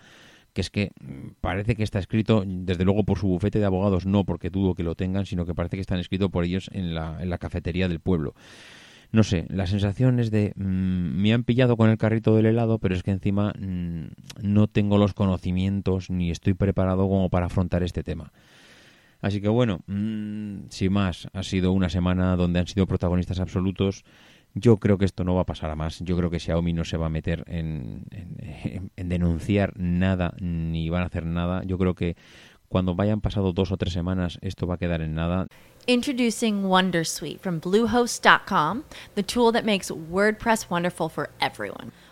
[0.54, 4.06] que es que mm, parece que está escrito, desde luego por su bufete de abogados,
[4.06, 6.94] no porque dudo que lo tengan, sino que parece que están escritos por ellos en
[6.94, 8.36] la, cafetería del pueblo.
[9.12, 12.80] No sé, la sensación es de mm, me han pillado con el carrito del helado,
[12.80, 14.08] pero es que encima mm,
[14.42, 18.32] no tengo los conocimientos ni estoy preparado como para afrontar este tema.
[19.22, 24.04] Así que bueno, sin más, ha sido una semana donde han sido protagonistas absolutos
[24.54, 26.00] yo creo que esto no va a pasar a más.
[26.00, 28.06] Yo creo que Xiaomi no se va a meter en,
[28.96, 31.64] en, denunciar nada ni van a hacer nada.
[31.64, 32.18] Yo creo que
[32.68, 35.48] cuando vayan pasado dos o tres semanas esto va a quedar en nada.
[35.88, 38.84] Introducing Wondersuite from Bluehost.com,
[39.16, 41.92] the tool that makes WordPress wonderful for everyone.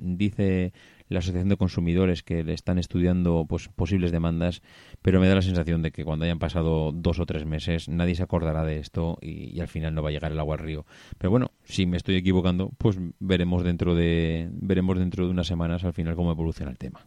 [0.00, 0.72] Dice
[1.08, 4.62] la Asociación de Consumidores que le están estudiando pues, posibles demandas,
[5.02, 8.14] pero me da la sensación de que cuando hayan pasado dos o tres meses nadie
[8.14, 10.86] se acordará de esto y, al final no va a llegar el agua al río.
[11.18, 15.84] Pero bueno, si me estoy equivocando, pues veremos dentro de veremos dentro de unas semanas
[15.84, 17.04] al final cómo evoluciona el tema.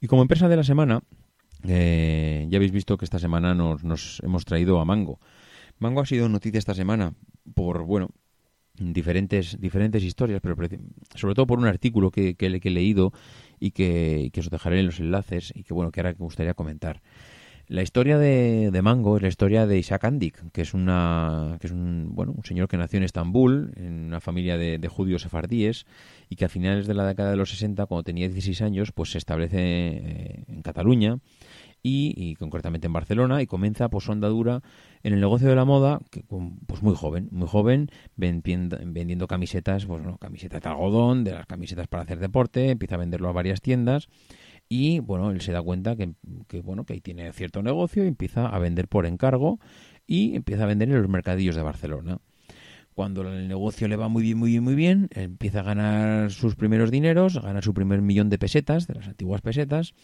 [0.00, 1.02] Y como empresa de la semana,
[1.66, 5.18] eh, ya habéis visto que esta semana nos, nos hemos traído a Mango.
[5.84, 7.12] Mango ha sido noticia esta semana
[7.52, 8.08] por, bueno,
[8.78, 10.56] diferentes, diferentes historias, pero
[11.14, 13.12] sobre todo por un artículo que, que, he leído
[13.60, 16.54] y que, que, os dejaré en los enlaces y que, bueno, que ahora me gustaría
[16.54, 17.02] comentar.
[17.66, 21.66] La historia de, de, Mango es la historia de Isaac Andik, que es una que
[21.66, 25.22] es un bueno un señor que nació en Estambul, en una familia de, de, judíos
[25.22, 25.84] sefardíes,
[26.30, 29.12] y que a finales de la década de los 60, cuando tenía 16 años, pues
[29.12, 31.18] se establece eh, en Cataluña
[31.86, 34.62] y, concretamente en Barcelona y comienza pues su andadura
[35.02, 40.02] en el negocio de la moda que, pues muy joven muy joven vendiendo, camisetas pues
[40.02, 43.60] no, camisetas de algodón de las camisetas para hacer deporte empieza a venderlo a varias
[43.60, 44.08] tiendas
[44.66, 46.14] y bueno él se da cuenta que,
[46.48, 49.60] que bueno que ahí tiene cierto negocio y empieza a vender por encargo
[50.06, 52.18] y empieza a vender en los mercadillos de Barcelona.
[52.94, 56.54] Cuando el negocio le va muy bien, muy bien, muy bien, empieza a ganar sus
[56.54, 59.94] primeros dineros, gana su primer millón de pesetas, de las antiguas pesetas,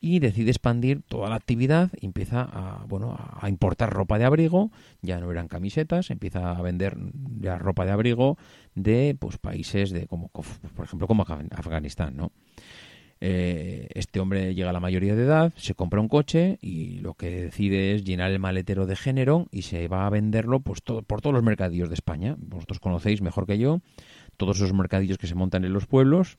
[0.00, 4.70] y decide expandir toda la actividad y empieza a, bueno, a importar ropa de abrigo,
[5.02, 6.96] ya no eran camisetas, empieza a vender
[7.40, 8.38] ya ropa de abrigo
[8.74, 12.32] de pues países de como por ejemplo como Afganistán, ¿no?
[13.20, 17.14] Eh, este hombre llega a la mayoría de edad, se compra un coche y lo
[17.14, 21.02] que decide es llenar el maletero de género y se va a venderlo pues, todo,
[21.02, 22.36] por todos los mercadillos de España.
[22.38, 23.80] Vosotros conocéis mejor que yo
[24.36, 26.36] todos esos mercadillos que se montan en los pueblos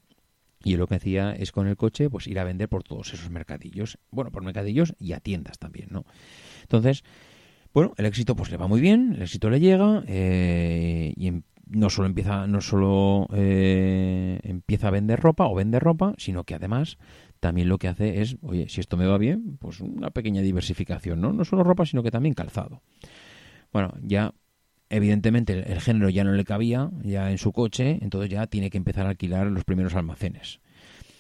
[0.64, 3.30] y lo que hacía es con el coche pues ir a vender por todos esos
[3.30, 3.98] mercadillos.
[4.12, 6.06] Bueno, por mercadillos y a tiendas también, ¿no?
[6.62, 7.04] Entonces,
[7.74, 11.44] bueno, el éxito pues le va muy bien, el éxito le llega eh, y em,
[11.70, 16.56] no solo empieza, no solo eh, empieza a vender ropa o vende ropa, sino que
[16.56, 16.98] además
[17.40, 21.22] también lo que hace es, oye, si esto me va bien, pues una pequeña diversificación,
[21.22, 21.34] ¿no?
[21.34, 22.82] No solo ropa, sino que también calzado.
[23.72, 24.34] Bueno, ya
[24.90, 28.78] evidentemente el, género ya no le cabía ya en su coche, entonces ya tiene que
[28.78, 30.60] empezar a alquilar los primeros almacenes.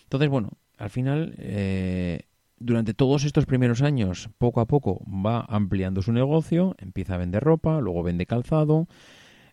[0.03, 2.21] Entonces, bueno, al final, eh,
[2.57, 7.43] durante todos estos primeros años, poco a poco va ampliando su negocio, empieza a vender
[7.43, 8.87] ropa, luego vende calzado,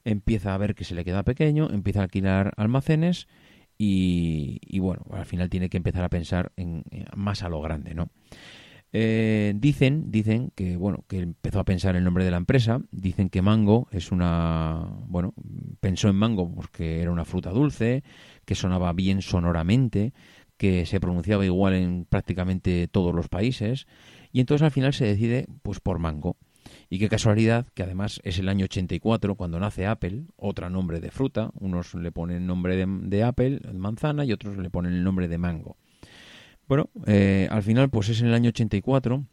[0.04, 3.26] empieza a ver que se le queda pequeño, empieza a alquilar almacenes
[3.76, 6.84] y, bueno, al final tiene que empezar a pensar en,
[7.16, 8.08] más a lo grande, ¿no?
[8.96, 12.80] Eh, dicen, dicen que bueno, que empezó a pensar el nombre de la empresa.
[12.92, 15.34] Dicen que mango es una, bueno,
[15.80, 18.04] pensó en mango porque era una fruta dulce,
[18.44, 20.12] que sonaba bien sonoramente,
[20.56, 23.88] que se pronunciaba igual en prácticamente todos los países,
[24.30, 26.36] y entonces al final se decide pues por mango.
[26.88, 31.10] Y qué casualidad que además es el año 84 cuando nace Apple, otro nombre de
[31.10, 31.50] fruta.
[31.58, 35.76] Unos le ponen nombre de, Apple, manzana, y otros le ponen el nombre de mango.
[36.66, 39.24] Bueno, eh, al final pues es en el año 84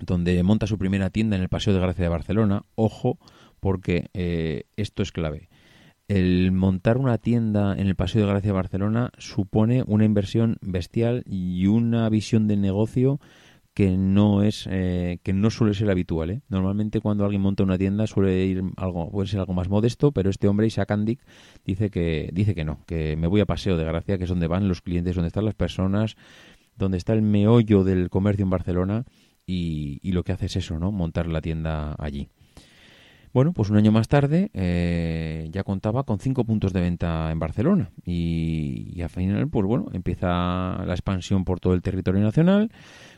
[0.00, 2.62] donde monta su primera tienda en el Paseo de Gracia de Barcelona.
[2.74, 3.18] Ojo,
[3.60, 5.48] porque eh, esto es clave.
[6.08, 11.22] El montar una tienda en el Paseo de Gracia de Barcelona supone una inversión bestial
[11.26, 13.20] y una visión de negocio
[13.74, 16.42] que no es eh, que no suele ser habitual ¿eh?
[16.48, 20.30] normalmente cuando alguien monta una tienda suele ir algo puede ser algo más modesto pero
[20.30, 21.20] este hombre Isaac Andic
[21.64, 24.46] dice que dice que no que me voy a paseo de gracia que es donde
[24.46, 26.14] van los clientes donde están las personas
[26.76, 29.04] donde está el meollo del comercio en Barcelona
[29.46, 32.28] y, lo que hace es eso no montar la tienda allí.
[33.32, 37.40] Bueno, pues un año más tarde eh, ya contaba con cinco puntos de venta en
[37.40, 42.70] Barcelona y, y, al final, pues bueno, empieza la expansión por todo el territorio nacional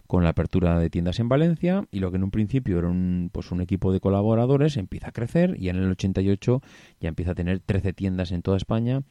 [0.07, 3.29] con la apertura de tiendas en Valencia y lo que en un principio era un,
[3.33, 6.63] pues un equipo de colaboradores empieza a crecer y en el 88
[7.01, 9.03] ya empieza a tener 13 tiendas en toda España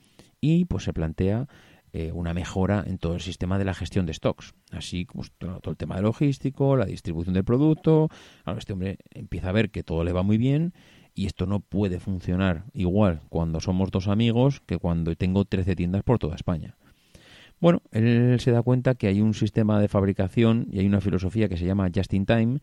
[0.42, 1.48] y pues se plantea
[1.98, 4.54] eh, una mejora en todo el sistema de la gestión de stocks.
[4.72, 8.10] Así como todo, el tema de logístico, la distribución del producto.
[8.44, 10.74] Ahora este hombre empieza a ver que todo le va muy bien
[11.14, 16.04] y esto no puede funcionar igual cuando somos dos amigos que cuando tengo 13 tiendas
[16.04, 16.76] por toda España.
[17.62, 21.48] Bueno, él se da cuenta que hay un sistema de fabricación y hay una filosofía
[21.48, 22.60] que se llama just in time,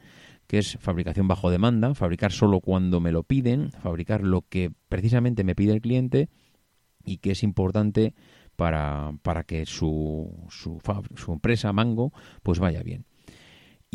[0.46, 5.42] que es fabricación bajo demanda, fabricar solo cuando me lo piden, fabricar lo que precisamente
[5.42, 6.28] me pide el cliente
[7.04, 8.14] y que es importante
[8.56, 10.80] para, para que su, su,
[11.16, 12.12] su empresa, Mango,
[12.42, 13.04] pues vaya bien.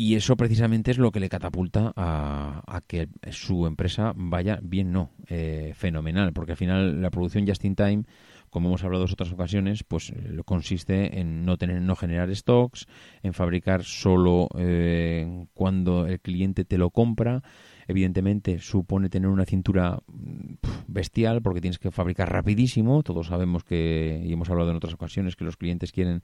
[0.00, 4.92] Y eso precisamente es lo que le catapulta a, a que su empresa vaya bien,
[4.92, 8.04] no, eh, fenomenal, porque al final la producción just in time
[8.50, 12.86] como hemos hablado en otras ocasiones, pues eh, consiste en no tener, no generar stocks,
[13.22, 17.42] en fabricar solo eh, cuando el cliente te lo compra.
[17.86, 20.54] Evidentemente supone tener una cintura mm,
[20.86, 23.02] bestial porque tienes que fabricar rapidísimo.
[23.02, 26.22] Todos sabemos que, y hemos hablado en otras ocasiones, que los clientes quieren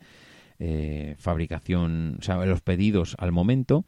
[0.58, 3.84] eh, fabricación, o sea, los pedidos al momento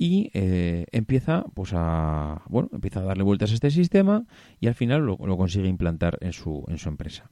[0.00, 4.26] y empieza pues a bueno empieza a darle vueltas a este sistema
[4.60, 7.28] y al final lo, lo, consigue implantar en su en su empresa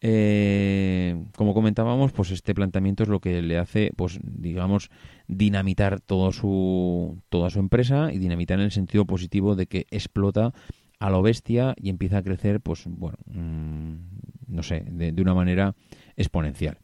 [0.00, 4.90] eh, como comentábamos, pues este planteamiento es lo que le hace, pues digamos,
[5.26, 10.52] dinamitar todo su, toda su empresa y dinamitar en el sentido positivo de que explota
[11.00, 13.94] a lo bestia y empieza a crecer, pues bueno, mm,
[14.48, 15.74] no sé, de, una manera
[16.16, 16.78] exponencial.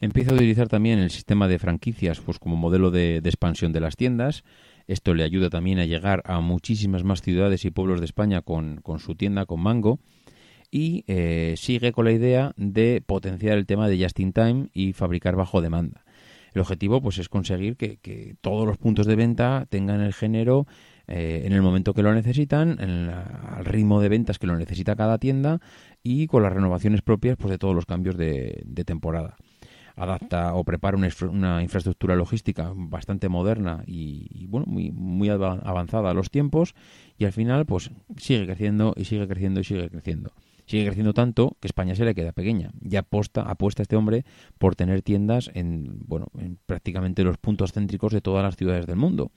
[0.00, 3.96] Empieza a utilizar también el sistema de franquicias pues como modelo de, expansión de las
[3.96, 4.44] tiendas.
[4.86, 8.80] Esto le ayuda también a llegar a muchísimas más ciudades y pueblos de España con,
[8.80, 9.98] con su tienda, con Mango
[10.70, 14.92] y eh, sigue con la idea de potenciar el tema de just in time y
[14.92, 16.04] fabricar bajo demanda.
[16.52, 20.66] El objetivo pues es conseguir que, todos los puntos de venta tengan el género
[21.06, 24.96] eh, en el momento que lo necesitan, en al ritmo de ventas que lo necesita
[24.96, 25.60] cada tienda
[26.02, 29.36] y con las renovaciones propias pues, de todos los cambios de, temporada.
[29.96, 36.30] Adapta o prepara una, infraestructura logística bastante moderna y, bueno, muy, muy avanzada a los
[36.30, 36.74] tiempos
[37.18, 40.32] y al final pues sigue creciendo y sigue creciendo y sigue creciendo
[40.68, 42.70] sigue creciendo tanto que España se le queda pequeña.
[42.80, 44.24] Ya apuesta, apuesta este hombre
[44.58, 48.96] por tener tiendas en, bueno, en prácticamente los puntos céntricos de todas las ciudades del
[48.96, 49.32] mundo.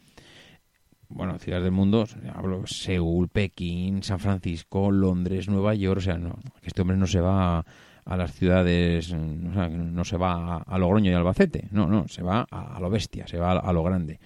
[1.14, 6.38] Bueno, ciudades del mundo, hablo Seúl, Pekín, San Francisco, Londres, Nueva York, o sea, no,
[6.64, 7.66] este hombre no se va
[8.06, 12.80] a, las ciudades, no se va a, Logroño y Albacete, no, no, se va a,
[12.80, 14.20] lo bestia, se va a, lo grande.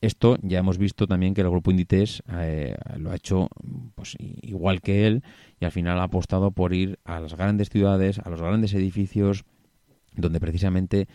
[0.00, 3.48] Esto ya hemos visto también que el grupo Inditex eh, lo ha hecho
[3.96, 5.24] pues igual que él
[5.60, 9.44] y al final ha apostado por ir a las grandes ciudades, a los grandes edificios
[10.14, 11.08] donde precisamente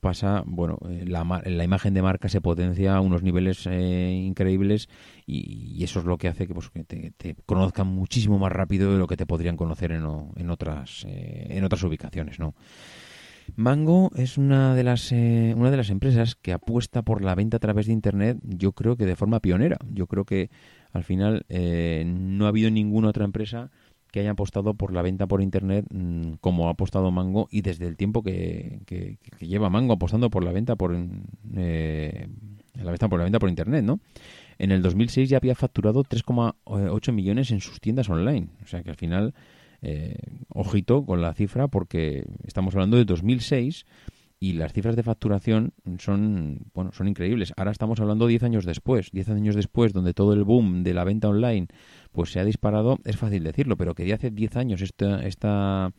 [0.00, 4.88] pasa, bueno, eh, la, la imagen de marca se potencia a unos niveles eh, increíbles
[5.26, 8.98] y, eso es lo que hace que, pues, que te, conozcan muchísimo más rápido de
[8.98, 10.04] lo que te podrían conocer en,
[10.36, 12.54] en otras en otras ubicaciones, ¿no?
[13.54, 17.58] Mango es una de las eh, una de las empresas que apuesta por la venta
[17.58, 18.38] a través de internet.
[18.42, 19.78] Yo creo que de forma pionera.
[19.92, 20.50] Yo creo que
[20.92, 23.70] al final eh, no ha habido ninguna otra empresa
[24.10, 27.86] que haya apostado por la venta por Internet mm, como ha apostado Mango y desde
[27.86, 30.96] el tiempo que, que- que lleva Mango apostando por la venta por,
[31.56, 32.28] eh,
[32.74, 34.00] la venta por la venta por Internet, ¿no?
[34.58, 38.48] En el 2006 ya había facturado 3,8 millones en sus tiendas online.
[38.64, 39.34] O sea que al final,
[39.82, 40.16] eh,
[40.48, 43.84] ojito con la cifra porque estamos hablando de 2006
[44.38, 47.52] y las cifras de facturación son bueno son increíbles.
[47.56, 51.04] Ahora estamos hablando 10 años después, 10 años después donde todo el boom de la
[51.04, 51.68] venta online
[52.12, 55.92] pues se ha disparado, es fácil decirlo, pero que de hace 10 años esta esta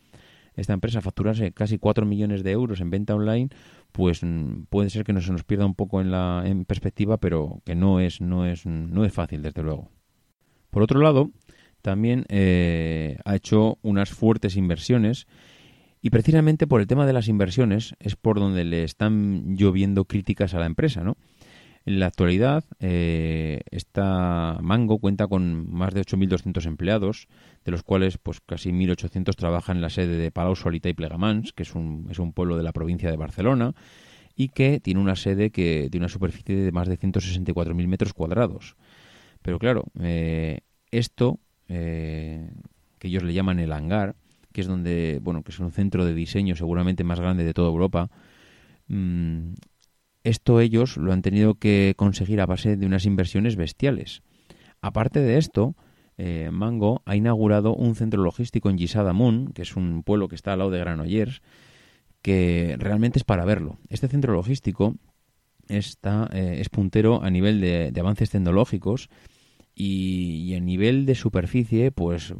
[0.55, 3.49] esta empresa facturase casi 4 millones de euros en venta online,
[3.91, 7.17] pues mm, puede ser que no se nos pierda un poco en la en perspectiva,
[7.17, 9.89] pero que no es no es no es fácil desde luego.
[10.69, 11.31] Por otro lado,
[11.81, 15.27] también eh, ha hecho unas fuertes inversiones
[16.01, 20.53] y precisamente por el tema de las inversiones es por donde le están lloviendo críticas
[20.53, 21.17] a la empresa, ¿no?
[21.87, 27.29] En la actualidad, eh, esta Mango cuenta con más de 8.200 empleados,
[27.63, 31.53] de los cuales pues casi 1.800 trabajan en la sede de Palau Solita y Plegamans,
[31.53, 33.73] que es un, es un pueblo de la provincia de Barcelona,
[34.35, 38.75] y que tiene una sede que tiene una superficie de más de 164.000 metros cuadrados.
[39.41, 40.59] Pero claro, eh,
[40.91, 41.39] esto,
[41.69, 42.49] eh,
[42.99, 44.15] que ellos le llaman el hangar,
[44.51, 47.69] que es donde, bueno, que es un centro de diseño seguramente más grande de toda
[47.69, 48.09] Europa,
[48.87, 49.53] mm,
[50.23, 54.23] esto ellos lo han tenido que conseguir a base de unas inversiones bestiales.
[54.81, 55.75] Aparte de esto,
[56.17, 60.53] eh, Mango ha inaugurado un centro logístico en Gisadamun, que es un pueblo que está
[60.53, 61.41] al lado de Granollers,
[62.21, 63.77] que realmente es para verlo.
[63.89, 64.95] Este centro logístico
[65.69, 69.09] está, eh, es puntero a nivel de, de avances tecnológicos
[69.77, 72.33] y, y a nivel de superficie, pues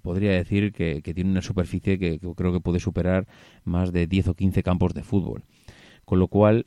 [0.00, 3.26] podría decir que, tiene una superficie que, que creo que puede superar
[3.64, 5.44] más de 10 o 15 campos de fútbol.
[6.06, 6.64] Con lo cual,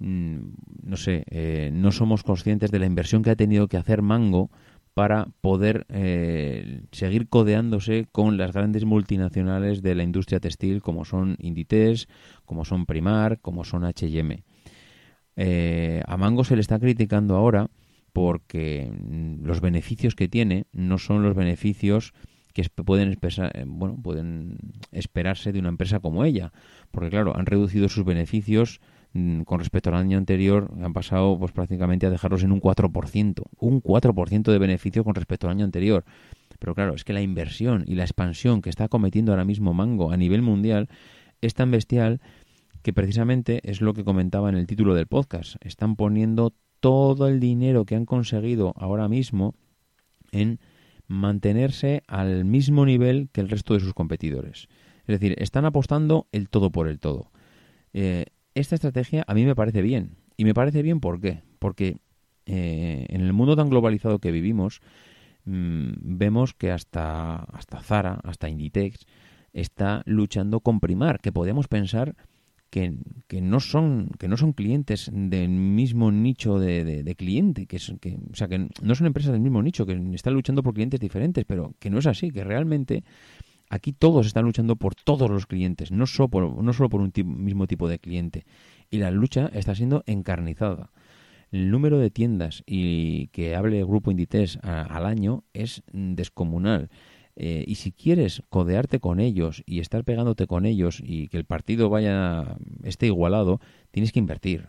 [0.00, 0.38] mm,
[0.82, 4.50] no sé, eh, no somos conscientes de la inversión que ha tenido que hacer Mango
[4.94, 11.36] para poder eh, seguir codeándose con las grandes multinacionales de la industria textil como son
[11.38, 12.08] Inditex,
[12.44, 14.42] como son Primar, como son H&M.
[15.36, 17.70] Eh, a Mango se le está criticando ahora
[18.12, 22.12] porque mm, los beneficios que tiene no son los beneficios
[22.52, 24.58] que pueden, eh, bueno, pueden
[24.90, 26.52] esperarse de una empresa como ella.
[26.90, 28.80] Porque claro, han reducido sus beneficios
[29.14, 33.42] mm, con respecto al año anterior, han pasado pues prácticamente a dejarlos en un 4%.
[33.58, 36.04] Un 4% de beneficio con respecto al año anterior.
[36.58, 40.12] Pero claro, es que la inversión y la expansión que está cometiendo ahora mismo Mango
[40.12, 40.88] a nivel mundial
[41.40, 42.20] es tan bestial
[42.82, 45.56] que precisamente es lo que comentaba en el título del podcast.
[45.60, 49.54] Están poniendo todo el dinero que han conseguido ahora mismo
[50.32, 50.58] en
[51.06, 54.66] mantenerse al mismo nivel que el resto de sus competidores.
[55.06, 57.30] Es decir, están apostando el todo por el todo.
[57.92, 58.26] Eh,
[58.56, 60.16] esta estrategia a mí me parece bien.
[60.36, 61.42] Y me parece bien ¿por qué?
[61.60, 61.98] Porque
[62.46, 64.80] eh, en el mundo tan globalizado que vivimos,
[65.44, 69.06] mm, vemos que hasta, hasta Zara, hasta Inditex,
[69.52, 72.16] está luchando con Primar, que podemos pensar
[72.72, 78.18] que, no son que no son clientes del mismo nicho de, cliente que, es, que
[78.32, 81.44] o sea que no son empresas del mismo nicho que están luchando por clientes diferentes
[81.44, 83.04] pero que no es así que realmente
[83.68, 87.12] aquí todos están luchando por todos los clientes no solo por, no solo por un
[87.24, 88.44] mismo tipo de cliente.
[88.90, 90.90] Y la lucha está siendo encarnizada.
[91.50, 96.88] El número de tiendas y que hable el grupo Inditex a- al año es descomunal
[97.34, 101.44] eh, y si quieres codearte con ellos y estar pegándote con ellos y que el
[101.44, 103.60] partido vaya esté igualado,
[103.90, 104.68] tienes que invertir.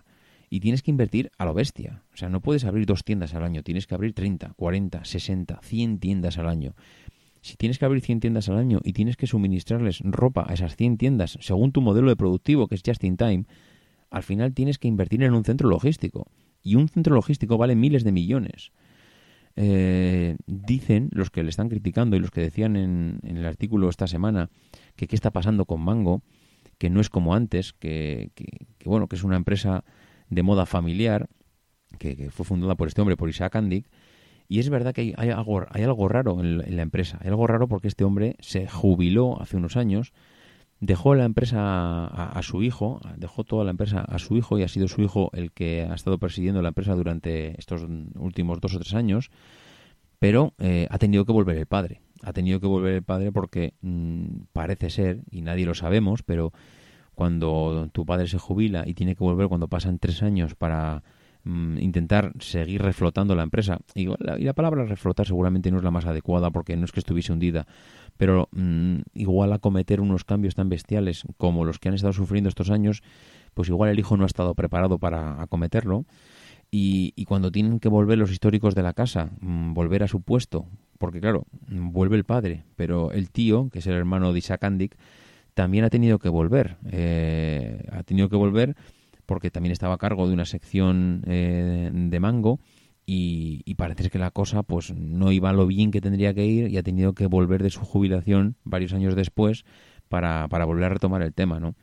[0.50, 2.04] Y tienes que invertir a lo bestia.
[2.14, 5.60] O sea, no puedes abrir dos tiendas al año, tienes que abrir 30, 40, 60,
[5.64, 6.76] 100 tiendas al año.
[7.42, 10.76] Si tienes que abrir 100 tiendas al año y tienes que suministrarles ropa a esas
[10.76, 13.46] 100 tiendas según tu modelo de productivo, que es just in time,
[14.12, 16.28] al final tienes que invertir en un centro logístico.
[16.62, 18.72] Y un centro logístico vale miles de millones
[19.56, 23.90] eh, dicen los que le están criticando y los que decían en, en el artículo
[23.90, 24.50] esta semana
[24.96, 26.24] que qué está pasando con Mango,
[26.78, 29.84] que no es como antes, que, que- que, bueno, que es una empresa
[30.30, 31.30] de moda familiar,
[32.00, 33.86] que, que fue fundada por este hombre, por Isaac Andic,
[34.48, 37.30] y es verdad que hay, hay algo, hay algo raro en, en la empresa, hay
[37.30, 40.12] algo raro porque este hombre se jubiló hace unos años,
[40.86, 44.68] dejó la empresa a, su hijo, dejó toda la empresa a su hijo y ha
[44.68, 48.80] sido su hijo el que ha estado presidiendo la empresa durante estos últimos dos o
[48.80, 49.32] tres años,
[50.20, 52.02] pero eh, ha tenido que volver el padre.
[52.22, 56.52] Ha tenido que volver el padre porque mm, parece ser, y nadie lo sabemos, pero
[57.16, 61.02] cuando tu padre se jubila y tiene que volver cuando pasan tres años para
[61.46, 65.84] mm, intentar seguir reflotando la empresa, y la, y la palabra reflotar seguramente no es
[65.86, 67.68] la más adecuada porque no es que estuviese hundida,
[68.18, 72.70] pero mm, igual acometer unos cambios tan bestiales como los que han estado sufriendo estos
[72.70, 73.02] años,
[73.54, 76.06] pues igual el hijo no ha estado preparado para acometerlo.
[76.72, 80.22] Y, y cuando tienen que volver los históricos de la casa, mm, volver a su
[80.22, 80.66] puesto,
[80.98, 84.98] porque claro, vuelve el padre, pero el tío, que es el hermano de Isaac Andic,
[85.54, 86.78] también ha tenido que volver.
[86.92, 88.76] Eh, ha tenido que volver
[89.26, 92.60] porque también estaba a cargo de una sección eh, de Mango
[93.06, 96.78] y, parece que la cosa pues no iba lo bien que tendría que ir y
[96.78, 99.66] ha tenido que volver de su jubilación varios años después
[100.08, 101.76] para, para volver a retomar el tema, ¿no?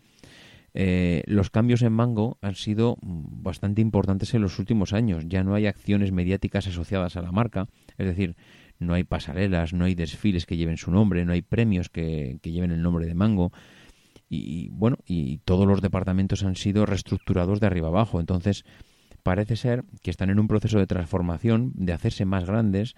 [0.73, 5.25] Eh, los cambios en Mango han sido bastante importantes en los últimos años.
[5.27, 7.67] Ya no hay acciones mediáticas asociadas a la marca,
[7.99, 8.37] es decir,
[8.79, 12.71] no hay pasarelas, no hay desfiles que lleven su nombre, no hay premios que, lleven
[12.71, 13.53] el nombre de Mango.
[14.33, 18.21] Y, bueno, y todos los departamentos han sido reestructurados de arriba abajo.
[18.21, 18.65] Entonces,
[19.23, 22.95] parece ser que están en un proceso de transformación, de hacerse más grandes,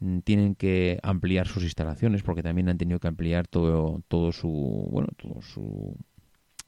[0.00, 4.50] mm, tienen que ampliar sus instalaciones porque también han tenido que ampliar todo todo su
[4.90, 5.96] bueno todo su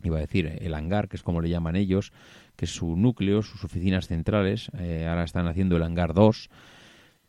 [0.03, 2.13] iba a decir el hangar que es como le llaman ellos
[2.57, 6.49] que es su núcleo sus oficinas centrales eh, ahora están haciendo el hangar 2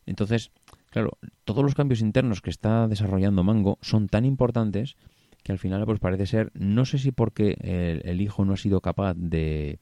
[0.06, 0.52] entonces
[0.90, 4.96] claro todos los cambios internos que está desarrollando Mango son tan importantes
[5.42, 7.56] que al final pues parece ser no sé si porque
[8.04, 9.80] el hijo no ha sido capaz de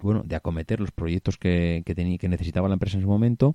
[0.00, 3.54] bueno, de acometer los proyectos que, que, tenía, que necesitaba la empresa en su momento,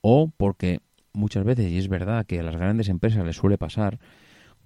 [0.00, 0.80] o porque
[1.12, 3.98] muchas veces, y es verdad que a las grandes empresas les suele pasar,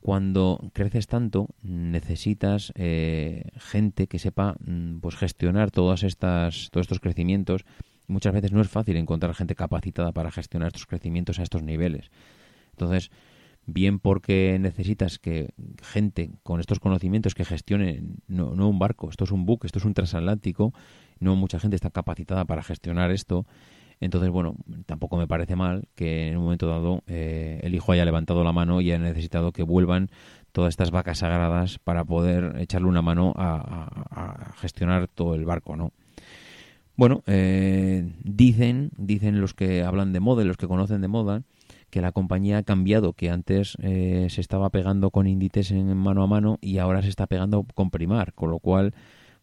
[0.00, 7.00] cuando creces tanto necesitas eh, gente que sepa mm, pues gestionar todas estas todos estos
[7.00, 7.64] crecimientos.
[8.06, 12.10] Muchas veces no es fácil encontrar gente capacitada para gestionar estos crecimientos a estos niveles.
[12.72, 13.10] Entonces
[13.66, 15.50] bien porque necesitas que
[15.82, 19.78] gente con estos conocimientos que gestione no, no un barco esto es un buque esto
[19.78, 20.72] es un transatlántico
[21.20, 23.46] no mucha gente está capacitada para gestionar esto.
[24.00, 24.56] Entonces, bueno,
[24.86, 28.52] tampoco me parece mal que en un momento dado eh, el hijo haya levantado la
[28.52, 30.10] mano y haya necesitado que vuelvan
[30.52, 35.92] todas estas vacas sagradas para poder echarle una mano a, gestionar todo el barco, ¿no?
[36.96, 41.42] Bueno, eh, dicen, dicen los que hablan de moda, los que conocen de moda,
[41.90, 46.22] que la compañía ha cambiado, que antes eh, se estaba pegando con Inditex en mano
[46.22, 48.94] a mano y ahora se está pegando con Primar, con lo cual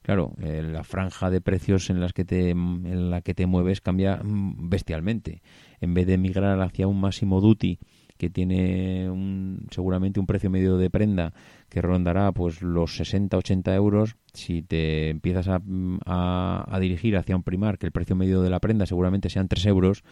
[0.07, 3.81] claro, eh, la franja de precios en, las que te, en la que te mueves
[3.81, 5.41] cambia mm, bestialmente.
[5.81, 7.77] En vez de migrar hacia un máximo duty
[8.17, 11.33] que tiene un, seguramente un precio medio de prenda
[11.67, 15.61] que rondará pues los 60-80 euros, si te empiezas a,
[16.05, 19.65] a, dirigir hacia un primar que el precio medio de la prenda seguramente sean 3
[19.65, 20.05] euros,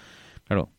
[0.44, 0.72] claro,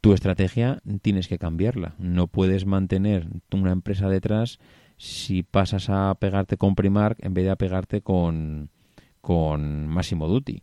[0.00, 1.96] tu estrategia tienes que cambiarla.
[1.98, 4.58] No puedes mantener una empresa detrás
[4.98, 8.70] si pasas a pegarte con Primark en vez de a pegarte con,
[9.20, 10.62] con Massimo Duty.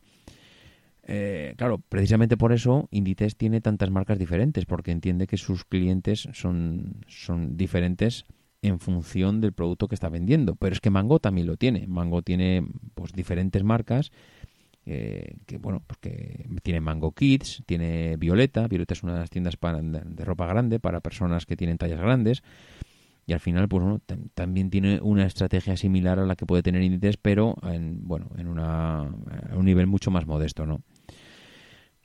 [1.07, 6.27] Eh, claro, precisamente por eso Inditex tiene tantas marcas diferentes, porque entiende que sus clientes
[6.33, 8.25] son, son diferentes
[8.61, 10.55] en función del producto que está vendiendo.
[10.55, 11.87] Pero es que Mango también lo tiene.
[11.87, 14.11] Mango tiene pues diferentes marcas
[14.87, 15.99] eh, que bueno, pues
[16.61, 18.67] tiene Mango Kids, tiene Violeta.
[18.67, 22.01] Violeta es una de las tiendas para, de ropa grande para personas que tienen tallas
[22.01, 22.43] grandes
[23.25, 24.01] y al final pues bueno,
[24.33, 28.47] también tiene una estrategia similar a la que puede tener Inditex pero en bueno en
[28.47, 29.03] una,
[29.55, 30.81] un nivel mucho más modesto no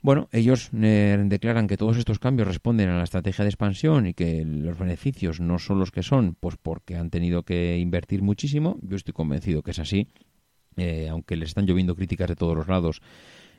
[0.01, 4.13] bueno ellos eh, declaran que todos estos cambios responden a la estrategia de expansión y
[4.13, 8.79] que los beneficios no son los que son pues porque han tenido que invertir muchísimo.
[8.81, 10.07] Yo estoy convencido que es así.
[10.77, 13.01] Eh, aunque les están lloviendo críticas de todos los lados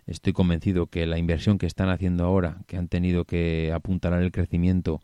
[0.07, 4.33] estoy convencido que la inversión que están haciendo ahora que han tenido que apuntalar el
[4.33, 5.01] crecimiento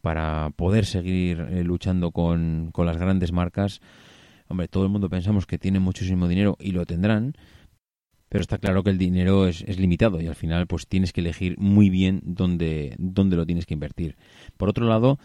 [0.00, 3.80] para poder seguir eh, luchando con, con las grandes marcas.
[4.48, 7.34] Hombre, todo el mundo pensamos que tienen muchísimo dinero y lo tendrán,
[8.28, 11.20] pero está claro que el dinero es, es, limitado y al final pues tienes que
[11.20, 14.16] elegir muy bien dónde, dónde lo tienes que invertir.
[14.56, 15.18] Por otro lado,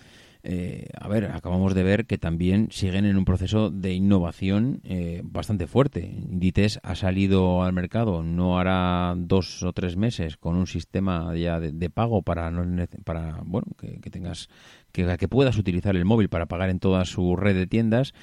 [0.48, 5.22] eh, a ver, acabamos de ver que también siguen en un proceso de innovación eh,
[5.24, 6.06] bastante fuerte.
[6.06, 11.60] Inditex ha salido al mercado no hará dos o tres meses con un sistema ya
[11.60, 14.50] de, pago para no para bueno que, que tengas
[14.92, 18.14] que, que puedas utilizar el móvil para pagar en toda su red de tiendas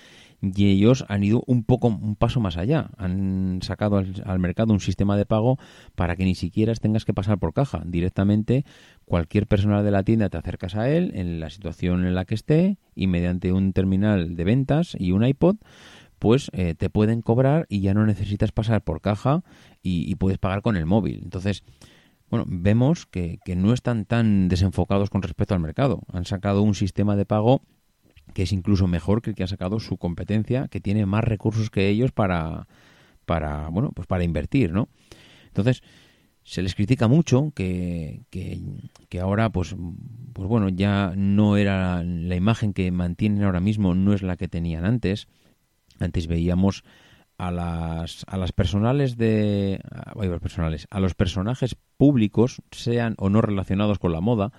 [0.43, 2.91] y ellos han ido un poco un paso más allá.
[2.99, 5.57] Han sacado al, mercado un sistema de pago
[5.95, 7.83] para que ni siquiera tengas que pasar por caja.
[7.87, 8.65] Directamente
[9.05, 12.35] cualquier personal de la tienda te acercas a él en la situación en la que
[12.35, 15.57] esté y mediante un terminal de ventas y un iPod
[16.19, 19.43] pues eh, te pueden cobrar y ya no necesitas pasar por caja
[19.83, 21.21] y, puedes pagar con el móvil.
[21.23, 21.65] Entonces,
[22.31, 26.03] bueno, vemos que, que no están tan desenfocados con respecto al mercado.
[26.13, 27.63] Han sacado un sistema de pago
[28.35, 31.71] que es incluso mejor que el que ha sacado su competencia, que tiene más recursos
[31.71, 32.67] que ellos para,
[33.27, 34.89] para bueno, pues para invertir, ¿no?
[35.47, 35.83] Entonces,
[36.45, 39.77] se les critica mucho que, que, ahora, pues,
[40.33, 44.49] pues bueno, ya no era la imagen que mantienen ahora mismo, no es la que
[44.49, 45.29] tenían antes.
[46.01, 46.83] Antes veíamos
[47.39, 53.41] a las, a las personales de a, personales, a los personajes públicos, sean o no
[53.41, 54.53] relacionados con la moda,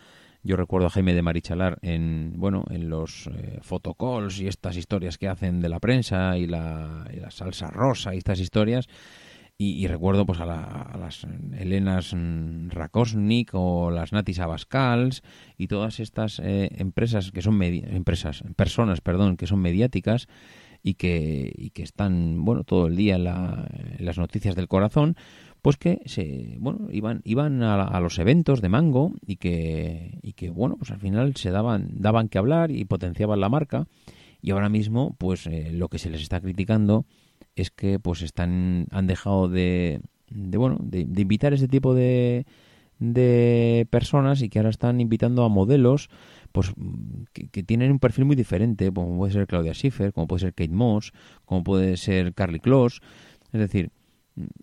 [0.45, 5.17] Yo recuerdo a Jaime de Marichalar en, bueno, en los eh, photocalls y estas historias
[5.17, 8.87] que hacen de la prensa y la, y la salsa rosa y estas historias.
[9.55, 11.25] Y, recuerdo pues a, las
[11.57, 12.13] Helenas
[12.69, 15.21] Rakosnik o las Natis Abascals
[15.57, 20.27] y todas estas eh, empresas que son empresas personas perdón que son mediáticas
[20.81, 25.15] y que, y que están bueno todo el día en, las noticias del corazón
[25.63, 30.49] pues que se bueno iban iban a, los eventos de Mango y que y que
[30.49, 33.87] bueno pues al final se daban daban que hablar y potenciaban la marca.
[34.41, 37.05] Y ahora mismo pues eh, lo que se les está criticando
[37.55, 42.45] es que pues están han dejado de, de bueno de, invitar ese tipo de
[42.99, 46.09] de personas y que ahora están invitando a modelos
[46.51, 46.73] pues
[47.31, 50.73] que, tienen un perfil muy diferente como puede ser Claudia Schiffer como puede ser Kate
[50.73, 51.13] Moss
[51.45, 52.99] como puede ser Carly Close.
[53.53, 53.91] Es decir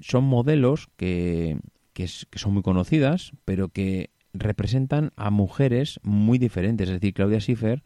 [0.00, 1.58] son modelos que,
[1.92, 6.88] que, que son muy conocidas pero que representan a mujeres muy diferentes.
[6.88, 7.82] Es decir Claudia Schiffer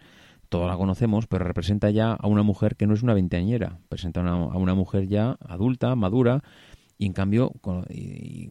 [0.48, 4.20] todos la conocemos, pero representa ya a una mujer que no es una veinteañera, presenta
[4.20, 6.44] a una mujer ya adulta, madura,
[6.96, 7.52] y en cambio,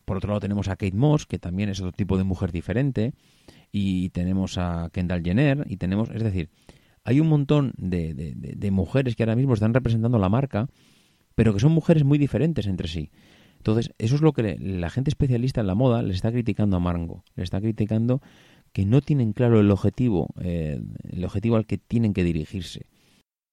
[0.03, 3.13] por otro lado tenemos a Kate Moss, que también es otro tipo de mujer diferente,
[3.71, 6.49] y tenemos a Kendall Jenner, y tenemos, es decir,
[7.05, 10.67] hay un montón de, mujeres que ahora mismo están representando la marca,
[11.35, 13.09] pero que son mujeres muy diferentes entre sí.
[13.57, 16.81] Entonces, eso es lo que la gente especialista en la moda le está criticando a
[16.81, 18.21] Margo, le está criticando
[18.73, 22.87] que no tienen claro el objetivo, eh, el objetivo al que tienen que dirigirse.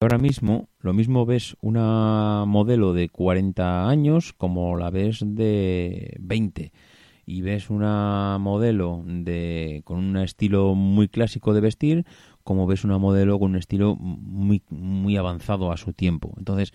[0.02, 6.72] Ahora mismo, lo mismo ves una modelo de 40 años como la ves de 20
[7.26, 12.06] y ves una modelo de con un estilo muy clásico de vestir
[12.42, 16.34] como ves una modelo con un estilo muy muy avanzado a su tiempo.
[16.38, 16.72] Entonces,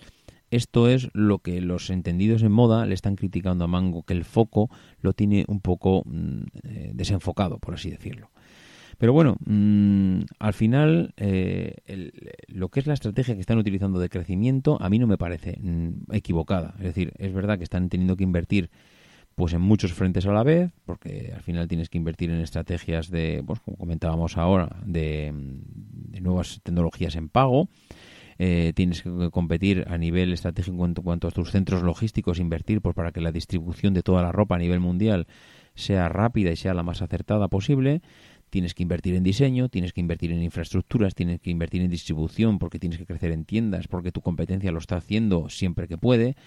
[0.52, 4.26] esto es lo que los entendidos en moda le están criticando a Mango, que el
[4.26, 4.70] foco
[5.02, 8.30] lo tiene un poco mm, eh, desenfocado, por así decirlo.
[8.98, 11.76] Pero bueno, mm, al final eh,
[12.48, 15.58] lo que es la estrategia que están utilizando de crecimiento a mí no me parece
[15.62, 16.76] mm, equivocada.
[16.78, 18.70] Es decir, es verdad que están teniendo que invertir
[19.36, 23.10] pues en muchos frentes a la vez, porque al final tienes que invertir en estrategias
[23.10, 25.34] de, pues como comentábamos ahora, de,
[26.22, 27.68] nuevas tecnologías en pago.
[28.38, 32.94] Eh, tienes que competir a nivel estratégico en cuanto a tus centros logísticos, invertir pues
[32.94, 35.28] para que la distribución de toda la ropa a nivel mundial
[35.74, 38.02] sea rápida y sea la más acertada posible
[38.56, 42.58] tienes que invertir en diseño, tienes que invertir en infraestructuras, tienes que invertir en distribución
[42.58, 46.38] porque tienes que crecer en tiendas, porque tu competencia lo está haciendo siempre que puede.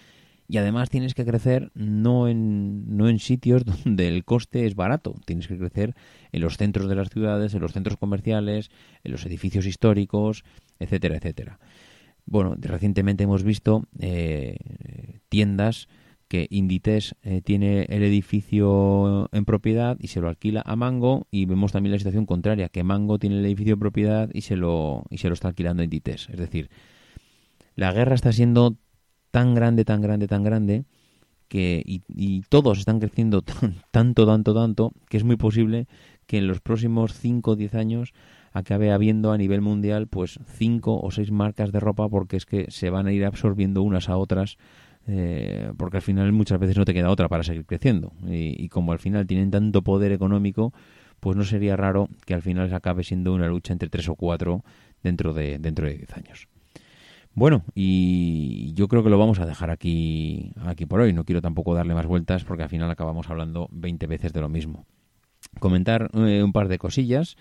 [0.51, 5.17] Y además tienes que crecer no en, no en sitios donde el coste es barato,
[5.27, 5.95] tienes que crecer
[6.33, 8.71] en los centros de las ciudades, en los centros comerciales,
[9.05, 10.45] en los edificios históricos,
[10.79, 11.59] etcétera, etcétera.
[12.31, 14.59] Bueno, recientemente hemos visto eh,
[15.31, 15.89] tiendas
[16.29, 21.47] que Inditex eh, tiene el edificio en propiedad y se lo alquila a Mango y
[21.47, 25.05] vemos también la situación contraria, que Mango tiene el edificio en propiedad y se lo,
[25.09, 26.29] y se lo está alquilando a Inditex.
[26.29, 26.69] Es decir,
[27.77, 28.77] la guerra está siendo
[29.31, 30.85] tan grande, tan grande, tan grande
[31.49, 33.41] que y, todos están creciendo
[33.91, 35.87] tanto, tanto, tanto que es muy posible
[36.27, 38.13] que en los próximos 5 o 10 años
[38.53, 42.71] acabe habiendo a nivel mundial pues 5 o 6 marcas de ropa porque es que
[42.71, 44.59] se van a ir absorbiendo unas a otras
[45.11, 48.13] eh, porque al final muchas veces no te queda otra para seguir creciendo.
[48.27, 50.75] Y, como al final tienen tanto poder económico,
[51.19, 54.15] pues no sería raro que al final se acabe siendo una lucha entre tres o
[54.15, 54.65] cuatro
[55.03, 56.49] dentro de dentro de diez años.
[57.33, 61.13] Bueno, y yo creo que lo vamos a dejar aquí, aquí por hoy.
[61.13, 64.49] No quiero tampoco darle más vueltas porque al final acabamos hablando 20 veces de lo
[64.49, 64.85] mismo.
[65.59, 67.37] Comentar eh, un par de cosillas.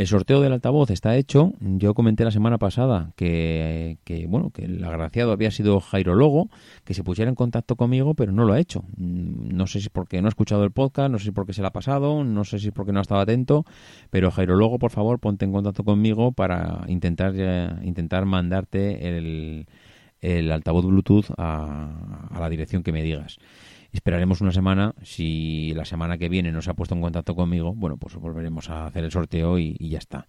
[0.00, 1.52] El sorteo del altavoz está hecho.
[1.60, 3.98] Yo comenté la semana pasada que,
[4.30, 6.48] bueno, que el agraciado había sido Jairo Logo,
[6.84, 8.82] que se pusiera en contacto conmigo, pero no lo ha hecho.
[8.96, 11.60] Mm, no sé si porque no ha escuchado el podcast, no sé si porque se
[11.60, 13.66] le ha pasado, no sé si porque no ha estado atento,
[14.08, 19.66] pero Jairo Logo, por favor, ponte en contacto conmigo para intentar, eh, intentar mandarte el,
[20.22, 23.36] el altavoz Bluetooth a, a la dirección que me digas.
[23.92, 24.94] Esperaremos una semana.
[25.02, 28.70] Si la semana que viene no se ha puesto en contacto conmigo, bueno, pues volveremos
[28.70, 30.28] a hacer el sorteo y, ya está.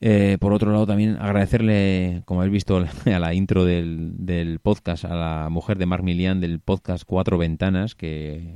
[0.00, 5.04] Eh, por otro lado, también agradecerle, como habéis visto a la intro del, del, podcast,
[5.04, 8.54] a la mujer de Mark Milian del podcast Cuatro Ventanas, que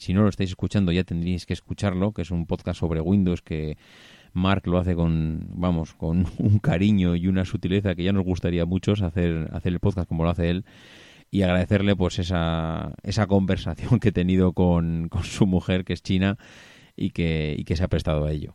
[0.00, 3.42] si no lo estáis escuchando ya tendréis que escucharlo, que es un podcast sobre Windows
[3.42, 3.76] que
[4.32, 8.64] Mark lo hace con, vamos, con un cariño y una sutileza que ya nos gustaría
[8.64, 10.64] mucho hacer, hacer el podcast como lo hace él
[11.30, 16.02] y agradecerle pues esa, esa conversación que he tenido con, con su mujer que es
[16.02, 16.38] china
[16.96, 18.54] y que, y que se ha prestado a ello.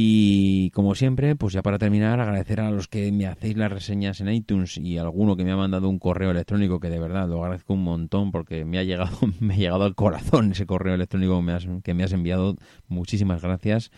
[0.00, 4.20] Y como siempre, pues ya para terminar, agradecer a los que me hacéis las reseñas
[4.20, 7.42] en iTunes y alguno que me ha mandado un correo electrónico que de verdad lo
[7.42, 11.36] agradezco un montón porque me ha llegado, me ha llegado al corazón ese correo electrónico
[11.36, 12.56] que me has, que me has enviado.
[12.86, 13.90] Muchísimas gracias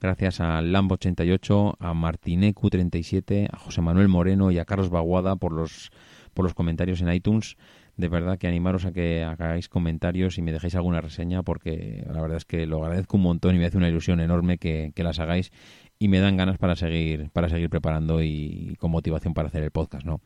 [0.00, 5.92] gracias a Lambo88, a Martinecu37, a José Manuel Moreno y a Carlos Baguada por los,
[6.34, 7.56] por los comentarios en iTunes.
[7.96, 12.20] De verdad que animaros a que hagáis comentarios y me dejéis alguna reseña porque la
[12.20, 15.04] verdad es que lo agradezco un montón y me hace una ilusión enorme que, que
[15.04, 15.52] las hagáis
[15.98, 19.70] y me dan ganas para seguir, para seguir preparando y con motivación para hacer el
[19.70, 20.20] podcast, ¿no?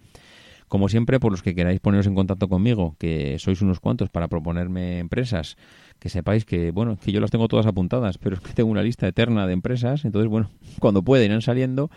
[0.69, 4.29] Como siempre, por los que queráis poneros en contacto conmigo, que sois unos cuantos para
[4.29, 5.57] proponerme empresas,
[5.99, 8.83] que sepáis que, bueno, que yo las tengo todas apuntadas, pero es que tengo una
[8.83, 11.91] lista eterna de empresas, entonces, bueno, cuando pueden irán saliendo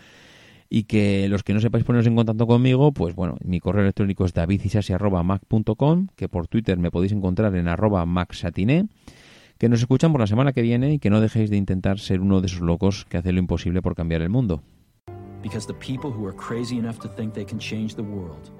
[0.74, 4.24] y que los que no sepáis poneros en contacto conmigo, pues bueno, mi correo electrónico
[4.24, 8.88] es davidisasi.mac.com, que por Twitter me podéis encontrar en arroba maxatiné,
[9.58, 12.22] que nos escuchan por la semana que viene y que no dejéis de intentar ser
[12.22, 14.62] uno de esos locos que hace lo imposible por cambiar el mundo.
[15.42, 18.50] Because the people who are crazy enough to think they can change the world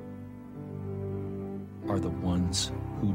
[1.89, 3.15] are the ones who.